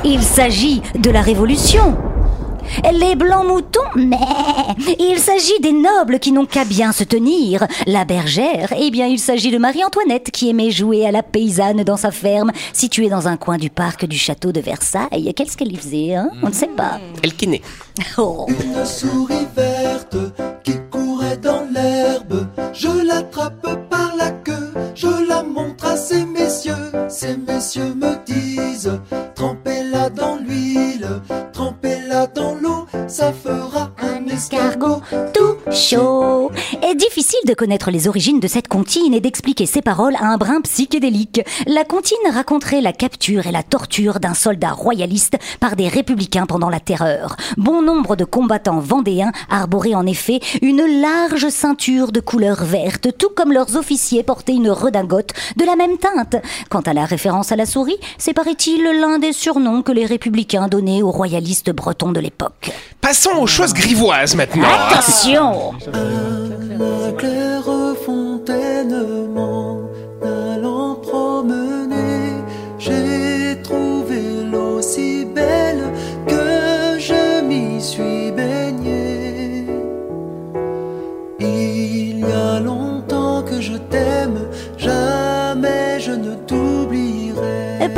Il 0.04 0.22
s'agit 0.22 0.84
de 1.00 1.10
la 1.10 1.22
révolution. 1.22 1.98
Les 2.94 3.16
blancs 3.16 3.48
moutons, 3.48 3.80
mais 3.96 4.18
il 5.00 5.18
s'agit 5.18 5.60
des 5.62 5.72
nobles 5.74 6.20
qui 6.20 6.32
n'ont 6.32 6.46
qu'à 6.46 6.66
bien 6.66 6.92
se 6.92 7.04
tenir. 7.04 7.66
La 7.88 8.06
bergère, 8.06 8.74
eh 8.78 8.92
bien, 8.92 9.08
il 9.08 9.20
s'agit 9.20 9.52
de 9.52 9.58
Marie-Antoinette 9.58 10.32
qui 10.32 10.50
aimait 10.50 10.72
jouer 10.72 11.06
à 11.06 11.12
la 11.12 11.24
paysanne 11.24 11.84
dans 11.84 11.98
sa 11.98 12.12
ferme, 12.12 12.52
située 12.74 13.10
dans 13.10 13.28
un 13.28 13.38
coin 13.38 13.58
du 13.58 13.70
parc 13.70 14.06
du 14.06 14.18
château 14.18 14.52
de 14.52 14.60
Versailles. 14.62 15.34
Qu'est-ce 15.36 15.58
qu'elle 15.58 15.72
y 15.72 15.78
faisait, 15.78 16.16
hein 16.16 16.30
On 16.44 16.48
ne 16.50 16.54
sait 16.54 16.68
pas. 16.68 17.00
Elle 17.24 17.34
qui 17.34 17.48
naît. 17.48 17.62
Oh. 18.18 18.46
Une 18.50 18.86
souris 18.86 19.48
verte 19.56 20.18
qui 20.64 20.74
courait 20.92 21.38
dans 21.38 21.66
l'herbe. 21.74 22.48
Je 22.74 22.88
l'attrape 23.06 23.62
par 23.90 24.16
la 24.18 24.32
queue, 24.32 24.72
je 24.96 25.28
la 25.28 25.44
montre 25.44 25.86
à 25.86 25.98
ces 25.98 26.26
messieurs. 26.26 26.74
Ces 27.10 27.36
messieurs 27.38 27.94
me 27.96 28.16
disent 28.26 29.00
Trempez-la 29.36 30.10
dans 30.10 30.36
l'huile, 30.38 31.08
ça 33.12 33.34
fera 33.34 33.92
un 34.02 34.26
escargot. 34.28 35.02
tout 35.34 35.58
chaud. 35.72 36.52
Est 36.82 36.96
difficile 36.96 37.40
de 37.48 37.54
connaître 37.54 37.92
les 37.92 38.08
origines 38.08 38.40
de 38.40 38.48
cette 38.48 38.68
comptine 38.68 39.14
et 39.14 39.20
d'expliquer 39.20 39.66
ses 39.66 39.82
paroles 39.82 40.16
à 40.16 40.26
un 40.26 40.38
brin 40.38 40.62
psychédélique. 40.62 41.42
La 41.68 41.84
comptine 41.84 42.18
raconterait 42.32 42.82
la 42.82 42.94
capture 42.94 43.48
et 43.48 43.52
la 43.52 43.64
torture 43.64 44.20
d'un 44.20 44.34
soldat 44.34 44.72
royaliste 44.72 45.38
par 45.60 45.76
des 45.76 45.88
républicains 45.88 46.46
pendant 46.46 46.70
la 46.70 46.80
terreur. 46.80 47.36
Bon 47.58 47.82
nombre 47.82 48.16
de 48.16 48.26
combattants 48.26 48.80
vendéens 48.80 49.32
arboraient 49.50 49.96
en 49.96 50.06
effet 50.06 50.40
une 50.62 51.02
large 51.02 51.50
ceinture 51.50 52.12
de 52.12 52.20
couleur 52.20 52.64
verte, 52.64 53.10
tout 53.18 53.30
comme 53.36 53.54
leurs 53.54 53.76
officiers 53.76 54.24
portaient 54.24 54.54
une 54.54 54.70
redingote 54.72 55.34
de 55.58 55.66
la 55.66 55.76
même 55.76 55.98
teinte. 55.98 56.36
Quant 56.70 56.82
à 56.82 56.94
la 56.94 57.06
référence 57.06 57.52
à 57.52 57.56
la 57.56 57.66
souris, 57.66 58.00
c'est 58.18 58.34
paraît-il 58.34 58.84
l'un 58.84 59.20
des 59.20 59.34
surnoms 59.34 59.82
que 59.82 59.92
les 59.92 60.06
républicains 60.06 60.68
donnaient 60.68 61.04
aux 61.04 61.12
royalistes 61.12 61.72
bretons 61.72 62.12
de 62.12 62.20
l'époque. 62.20 62.72
Passons 63.02 63.38
aux 63.40 63.48
choses 63.48 63.74
grivoises 63.74 64.36
maintenant. 64.36 64.68
Attention 64.90 65.51
La 66.80 67.12
claire 67.18 67.96
fontaine 68.06 69.21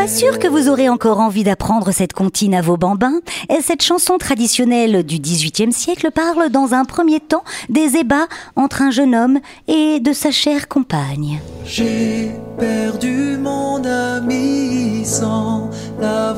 Pas 0.03 0.09
sûr 0.09 0.37
que 0.37 0.49
vous 0.49 0.67
aurez 0.67 0.89
encore 0.89 1.21
envie 1.21 1.45
d'apprendre 1.45 1.93
cette 1.93 2.11
comptine 2.11 2.55
à 2.55 2.61
vos 2.61 2.75
bambins. 2.75 3.21
Cette 3.61 3.81
chanson 3.81 4.17
traditionnelle 4.17 5.05
du 5.05 5.17
XVIIIe 5.17 5.71
siècle 5.71 6.11
parle 6.11 6.49
dans 6.49 6.73
un 6.73 6.83
premier 6.83 7.21
temps 7.21 7.45
des 7.69 7.95
ébats 7.95 8.27
entre 8.57 8.81
un 8.81 8.91
jeune 8.91 9.15
homme 9.15 9.39
et 9.69 10.01
de 10.01 10.11
sa 10.11 10.29
chère 10.29 10.67
compagne. 10.67 11.39
J'ai 11.63 12.31
perdu 12.59 13.37
mon 13.37 13.81
ami 13.85 15.05
sans 15.05 15.69
l'avoir 15.97 16.32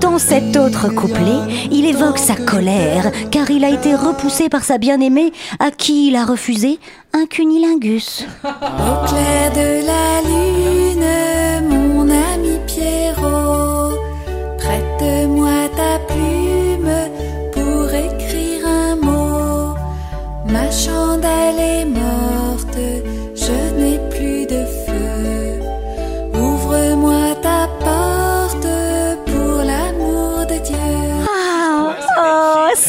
Dans 0.00 0.18
cet 0.18 0.56
autre 0.56 0.88
couplet, 0.88 1.68
il 1.70 1.84
évoque 1.86 2.18
sa 2.18 2.34
colère, 2.34 3.12
car 3.30 3.50
il 3.50 3.64
a 3.64 3.68
été 3.68 3.94
repoussé 3.94 4.48
par 4.48 4.64
sa 4.64 4.78
bien-aimée, 4.78 5.32
à 5.58 5.70
qui 5.70 6.08
il 6.08 6.16
a 6.16 6.24
refusé 6.24 6.78
un 7.12 7.26
cunilingus. 7.26 8.24
Au 8.44 9.06
clair 9.06 9.52
de 9.52 9.86
la 9.86 10.20
lune, 10.22 11.39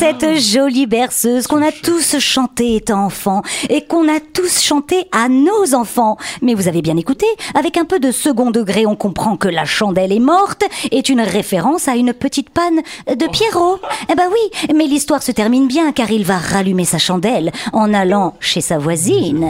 cette 0.01 0.39
jolie 0.39 0.87
berceuse 0.87 1.45
qu'on 1.45 1.61
a 1.61 1.71
tous 1.71 2.17
chantée 2.17 2.75
étant 2.75 3.05
enfant 3.05 3.43
et 3.69 3.85
qu'on 3.85 4.07
a 4.07 4.19
tous 4.19 4.59
chanté 4.59 4.95
à 5.11 5.29
nos 5.29 5.75
enfants. 5.75 6.17
Mais 6.41 6.55
vous 6.55 6.67
avez 6.67 6.81
bien 6.81 6.97
écouté, 6.97 7.27
avec 7.53 7.77
un 7.77 7.85
peu 7.85 7.99
de 7.99 8.09
second 8.09 8.49
degré, 8.49 8.87
on 8.87 8.95
comprend 8.95 9.37
que 9.37 9.47
la 9.47 9.63
chandelle 9.63 10.11
est 10.11 10.17
morte 10.17 10.63
est 10.89 11.07
une 11.07 11.21
référence 11.21 11.87
à 11.87 11.97
une 11.97 12.13
petite 12.13 12.49
panne 12.49 12.81
de 13.15 13.27
Pierrot. 13.27 13.77
Eh 14.11 14.15
ben 14.15 14.27
oui, 14.31 14.73
mais 14.75 14.87
l'histoire 14.87 15.21
se 15.21 15.31
termine 15.31 15.67
bien 15.67 15.91
car 15.91 16.09
il 16.09 16.25
va 16.25 16.39
rallumer 16.39 16.85
sa 16.85 16.97
chandelle 16.97 17.51
en 17.71 17.93
allant 17.93 18.33
chez 18.39 18.61
sa 18.61 18.79
voisine. 18.79 19.45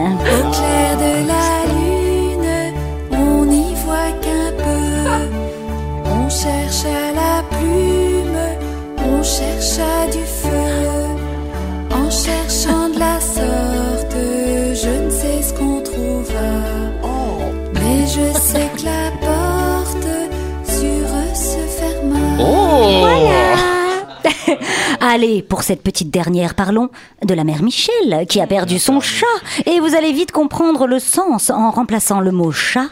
Allez, 25.00 25.42
pour 25.42 25.62
cette 25.62 25.82
petite 25.82 26.10
dernière, 26.10 26.54
parlons 26.54 26.90
de 27.24 27.34
la 27.34 27.44
mère 27.44 27.62
Michel 27.62 28.26
qui 28.28 28.40
a 28.40 28.46
perdu 28.46 28.78
son 28.78 29.00
chat. 29.00 29.26
Et 29.66 29.80
vous 29.80 29.94
allez 29.94 30.12
vite 30.12 30.32
comprendre 30.32 30.86
le 30.86 30.98
sens 30.98 31.50
en 31.50 31.70
remplaçant 31.70 32.20
le 32.20 32.32
mot 32.32 32.52
chat 32.52 32.88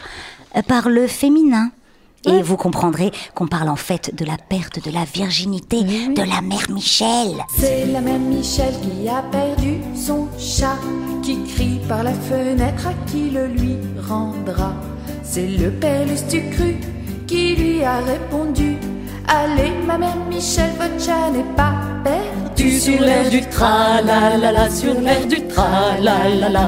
par 0.67 0.89
le 0.89 1.07
féminin. 1.07 1.71
Et 2.27 2.43
vous 2.43 2.55
comprendrez 2.55 3.11
qu'on 3.33 3.47
parle 3.47 3.69
en 3.69 3.75
fait 3.75 4.15
de 4.15 4.25
la 4.25 4.37
perte 4.37 4.83
de 4.85 4.91
la 4.91 5.05
virginité 5.05 5.81
de 5.81 6.21
la 6.21 6.41
mère 6.41 6.69
Michel. 6.69 7.43
C'est 7.57 7.87
la 7.87 7.99
mère 7.99 8.19
Michel 8.19 8.73
qui 8.81 9.09
a 9.09 9.23
perdu 9.23 9.77
son 9.95 10.27
chat, 10.37 10.77
qui 11.23 11.43
crie 11.45 11.79
par 11.87 12.03
la 12.03 12.13
fenêtre 12.13 12.87
à 12.87 12.93
qui 13.09 13.31
le 13.31 13.47
lui 13.47 13.75
rendra. 14.07 14.73
C'est 15.23 15.47
le 15.47 15.71
père 15.71 16.05
Lustucru 16.05 16.75
qui 17.25 17.55
lui 17.55 17.83
a 17.83 18.01
répondu 18.01 18.77
Allez, 19.27 19.71
ma 19.85 19.97
mère 19.97 20.15
Michel, 20.29 20.69
votre 20.79 21.31
n'est 21.31 21.55
pas 21.55 21.73
perdu. 22.03 22.71
Sur 22.79 23.01
l'air 23.01 23.29
du 23.29 23.41
tra-la-la-la, 23.41 24.69
sur 24.69 24.93
l'air 24.99 25.25
du 25.27 25.47
tra-la-la-la, 25.47 26.67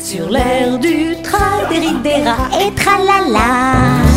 sur 0.00 0.28
l'air 0.28 0.78
du 0.78 1.16
tra 1.22 1.68
des 1.70 2.22
rats 2.24 2.48
et 2.60 2.72
tralala. 2.74 4.11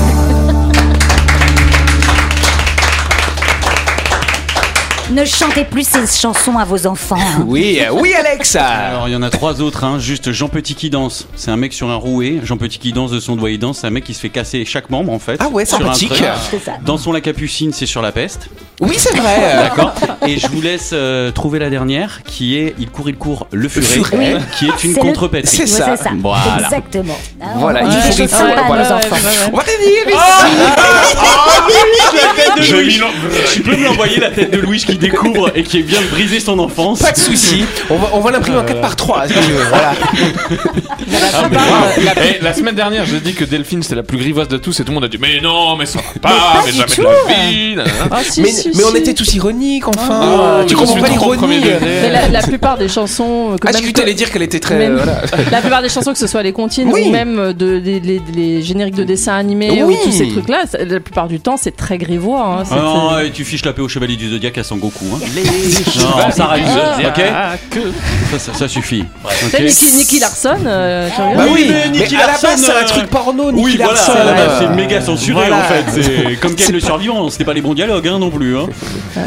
Ne 5.11 5.23
chantez 5.23 5.65
plus 5.65 5.87
ces 5.87 6.07
chansons 6.19 6.57
à 6.57 6.65
vos 6.65 6.87
enfants. 6.87 7.15
Oui, 7.45 7.79
euh, 7.79 7.91
oui, 7.93 8.13
Alex. 8.13 8.55
Alors, 8.55 9.07
il 9.07 9.11
y 9.11 9.15
en 9.15 9.21
a 9.21 9.29
trois 9.29 9.61
autres, 9.61 9.83
hein. 9.83 9.99
juste 9.99 10.31
Jean 10.31 10.47
Petit 10.49 10.73
qui 10.73 10.89
danse. 10.89 11.27
C'est 11.35 11.51
un 11.51 11.57
mec 11.57 11.73
sur 11.73 11.89
un 11.89 11.95
rouet. 11.95 12.39
Jean 12.43 12.57
Petit 12.57 12.79
qui 12.79 12.91
danse 12.91 13.11
de 13.11 13.19
son 13.19 13.35
doigt, 13.35 13.51
il 13.51 13.59
danse. 13.59 13.79
C'est 13.79 13.87
un 13.87 13.91
mec 13.91 14.03
qui 14.03 14.13
se 14.15 14.19
fait 14.19 14.29
casser 14.29 14.65
chaque 14.65 14.89
membre 14.89 15.13
en 15.13 15.19
fait. 15.19 15.37
Ah 15.39 15.47
ouais, 15.49 15.63
sur 15.65 15.77
un 15.77 15.93
sympathique. 15.93 16.09
truc. 16.09 16.25
C'est 16.49 16.59
ça. 16.59 16.73
Dansons 16.83 17.11
la 17.11 17.21
capucine, 17.21 17.71
c'est 17.71 17.85
sur 17.85 18.01
la 18.01 18.11
peste. 18.11 18.49
Oui, 18.81 18.95
c'est 18.97 19.15
vrai. 19.15 19.55
D'accord. 19.57 19.93
Et 20.27 20.37
je 20.39 20.47
vous 20.47 20.61
laisse 20.61 20.91
euh, 20.93 21.31
trouver 21.31 21.59
la 21.59 21.69
dernière 21.69 22.21
qui 22.23 22.57
est 22.57 22.75
Il 22.79 22.89
court, 22.89 23.09
il 23.09 23.15
court, 23.15 23.47
le 23.51 23.67
furet, 23.69 23.85
furet. 23.85 24.37
qui 24.57 24.65
est 24.65 24.69
une 24.69 24.77
C'est 24.79 24.87
le- 24.87 24.95
contrepétrie. 25.01 25.55
C'est 25.57 25.67
ça. 25.67 25.85
Ouais, 25.91 25.97
c'est 25.97 26.03
ça. 26.03 26.09
Voilà. 26.21 26.59
Exactement. 26.63 27.17
Ah, 27.41 27.45
Voilà, 27.57 27.81
on 27.83 27.85
il 27.87 28.27
faut 28.27 28.35
à 28.43 28.55
nos 28.55 28.63
voilà. 28.67 28.95
enfants. 28.95 29.17
On 29.53 29.57
va 29.57 29.63
ici. 29.63 29.85
Je 32.61 32.75
lui 32.77 32.97
l'en- 32.97 33.07
Tu 33.53 33.61
peux 33.61 33.75
me 33.75 33.83
l'envoyer 33.85 34.19
la 34.19 34.31
tête 34.31 34.51
de 34.51 34.57
Louis 34.59 34.79
qui 34.79 34.97
découvre 34.97 35.51
et 35.55 35.63
qui 35.63 35.81
vient 35.81 36.01
de 36.01 36.07
briser 36.07 36.39
son 36.39 36.57
enfance. 36.59 36.99
Pas 36.99 37.11
de 37.11 37.17
souci. 37.17 37.63
On 37.89 37.97
va, 37.97 38.09
on 38.13 38.19
va 38.21 38.31
l'imprimer 38.31 38.57
en 38.57 38.63
4 38.63 38.81
par 38.81 38.95
3 38.95 39.27
si 39.27 39.33
tu 39.33 39.39
veux. 39.39 39.63
Voilà. 39.69 39.93
Ah, 41.33 41.47
mais 41.49 41.57
wow. 41.57 42.13
Eh, 42.39 42.43
la 42.43 42.53
semaine 42.53 42.75
dernière, 42.75 43.05
je 43.05 43.17
dis 43.17 43.33
que 43.33 43.43
Delphine 43.45 43.83
c'était 43.83 43.95
la 43.95 44.03
plus 44.03 44.17
grivoise 44.17 44.47
de 44.47 44.57
tous 44.57 44.79
et 44.79 44.83
tout 44.83 44.89
le 44.91 44.95
monde 44.95 45.03
a 45.03 45.07
dit 45.07 45.17
Mais 45.19 45.39
non, 45.41 45.75
mais 45.75 45.85
ça 45.85 45.99
va 45.99 46.19
pas, 46.21 46.61
mais, 46.65 46.71
jamais 46.71 46.95
de 46.95 47.03
la 47.03 47.45
vie. 47.49 47.75
nanana. 47.75 47.93
Ah, 48.11 48.19
si, 48.23 48.41
mais 48.75 48.83
on 48.89 48.95
était 48.95 49.13
tous 49.13 49.33
ironiques, 49.35 49.87
enfin. 49.87 50.14
Ah, 50.21 50.63
tu 50.67 50.73
mais 50.75 50.79
comprends 50.81 50.95
je 50.97 51.01
pas 51.01 51.07
l'ironie. 51.09 51.61
Mais 51.81 52.09
la, 52.09 52.27
la 52.29 52.41
plupart 52.41 52.77
des 52.77 52.87
chansons. 52.87 53.55
que 53.59 53.67
Ah, 53.67 53.71
même 53.71 53.81
cru 53.81 53.91
que 53.93 53.99
t'allais 53.99 54.13
dire 54.13 54.31
qu'elle 54.31 54.41
était 54.43 54.59
très. 54.59 54.75
Euh, 54.87 54.95
voilà. 54.95 55.21
La 55.51 55.61
plupart 55.61 55.81
des 55.81 55.89
chansons, 55.89 56.11
que 56.13 56.17
ce 56.19 56.27
soit 56.27 56.43
les 56.43 56.51
comptines 56.53 56.89
Oui. 56.91 57.03
ou 57.07 57.11
même 57.11 57.53
de, 57.53 57.79
des- 57.79 57.99
les, 57.99 58.21
les 58.33 58.61
génériques 58.61 58.95
de 58.95 59.03
dessins 59.03 59.35
animés 59.35 59.81
Oui. 59.83 59.95
ou 60.01 60.05
tous 60.05 60.11
ces 60.11 60.27
trucs-là, 60.29 60.63
ça- 60.69 60.77
la 60.83 60.99
plupart 60.99 61.27
du 61.27 61.39
temps, 61.39 61.55
c'est 61.57 61.75
très 61.75 61.97
grivois. 61.97 62.59
hein. 62.59 62.63
C'est- 62.65 62.75
Ah 62.77 62.81
non, 62.83 63.09
c'est- 63.17 63.27
et 63.27 63.31
tu 63.31 63.43
fiches 63.45 63.65
la 63.65 63.73
paix 63.73 63.81
au 63.81 63.87
chevalier 63.89 64.15
du 64.15 64.29
zodiaque 64.29 64.57
à 64.57 64.63
Son 64.63 64.77
Goku. 64.77 65.05
Hein. 65.13 65.19
Les 65.35 65.43
Non, 65.43 66.31
ça. 66.31 66.49
Zodiac. 66.95 67.17
Ok 67.17 67.79
ça, 68.31 68.39
ça, 68.39 68.53
ça 68.53 68.67
suffit. 68.67 69.03
C'est 69.51 69.57
Ok. 69.57 69.61
Nicky, 69.67 69.91
Nicky 69.95 70.19
Larson. 70.19 70.55
euh, 70.65 71.09
tu 71.15 71.21
regardes 71.21 71.37
Bah 71.37 71.43
oui, 71.53 71.65
mais 71.69 71.75
mais, 71.91 71.99
Nicky 71.99 72.15
à 72.15 72.19
la 72.21 72.27
Larson, 72.27 72.47
base, 72.47 72.61
c'est 72.63 72.71
un 72.71 72.75
euh, 72.75 72.87
truc 72.87 73.07
porno, 73.07 73.51
Nicky 73.51 73.63
Oui, 73.65 73.75
voilà, 73.77 73.93
Larson. 73.93 74.11
euh, 74.15 74.59
c'est 74.59 74.75
méga 74.75 75.01
censuré 75.01 75.41
voilà. 75.47 75.57
en 75.57 75.61
fait. 75.63 76.01
C'est 76.01 76.35
comme 76.41 76.55
Ken 76.55 76.71
le 76.71 76.79
survivant, 76.79 77.29
c'était 77.29 77.45
pas 77.45 77.53
les 77.53 77.61
bons 77.61 77.73
dialogues 77.73 78.07
hein, 78.07 78.19
non 78.19 78.29
plus. 78.29 78.57
Hein. 78.57 78.67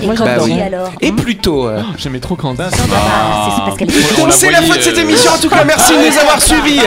Moi, 0.02 0.14
Bah 0.18 0.24
j'adore. 0.26 0.44
oui. 0.46 0.52
Alors 0.78 0.92
Et 1.00 1.12
plutôt. 1.12 1.66
euh, 1.68 1.82
J'aimais 1.96 2.20
trop 2.20 2.36
Candace. 2.36 2.72
Ah, 2.76 3.74
c'est 3.76 4.24
la 4.26 4.30
C'est 4.32 4.50
la 4.50 4.62
fin 4.62 4.76
de 4.76 4.82
cette 4.82 4.96
euh, 4.98 5.00
émission. 5.02 5.32
En 5.32 5.38
tout 5.38 5.48
cas, 5.48 5.64
merci 5.64 5.92
de 5.92 5.98
nous 6.10 6.18
avoir 6.20 6.40
suivis. 6.40 6.80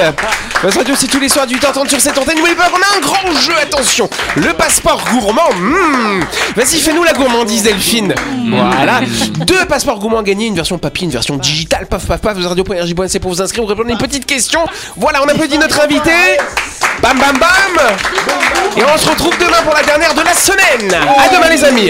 Buzz 0.64 0.78
Radio, 0.78 0.96
c'est 0.98 1.08
tous 1.08 1.20
les 1.20 1.28
soirs 1.30 1.48
du 1.48 1.60
temps 1.60 1.72
30 1.72 1.90
sur 1.90 2.00
cette 2.00 2.18
antenne. 2.18 2.38
N'oubliez 2.38 2.56
pas 2.56 2.70
qu'on 2.70 2.78
a 2.78 2.98
un 2.98 3.02
grand 3.02 3.40
jeu. 3.40 3.54
Attention, 3.62 4.10
le 4.36 4.54
passeport 4.54 5.04
gourmand. 5.12 5.52
Mmh. 5.60 6.22
Vas-y, 6.56 6.80
fais-nous 6.80 7.04
la 7.04 7.14
gourmandise, 7.14 7.64
Delphine. 7.64 8.14
Voilà. 8.50 9.02
Deux 9.46 9.66
passeports 9.66 10.00
gourmands 10.00 10.20
à 10.20 10.24
gagner, 10.24 10.48
une 10.48 10.56
version 10.56 10.78
papier, 10.78 11.06
une 11.06 11.12
version 11.12 11.36
digitale. 11.38 11.88
Paf, 11.88 12.06
paf, 12.06 12.22
paf. 12.22 12.38
Radio.rj.nc 12.42 13.20
pour 13.20 13.32
vous 13.32 13.42
inscrire. 13.42 13.64
Vous 13.64 13.70
répondez 13.70 13.90
à 13.90 13.94
une 13.94 13.98
petite 14.00 14.26
question. 14.26 14.62
Voilà, 14.98 15.22
on 15.24 15.28
applaudit 15.28 15.58
notre 15.58 15.82
invité. 15.84 16.12
Bam, 17.02 17.18
bam, 17.18 17.38
bam. 17.40 17.86
Et 18.78 18.84
on 18.84 18.98
se 18.98 19.10
retrouve 19.10 19.38
demain 19.40 19.62
pour 19.64 19.74
la 19.74 19.84
dernière 19.84 20.14
de 20.14 20.22
la 20.22 20.34
semaine. 20.34 20.94
À 20.94 21.28
demain, 21.36 21.50
les 21.50 21.64
amis. 21.64 21.90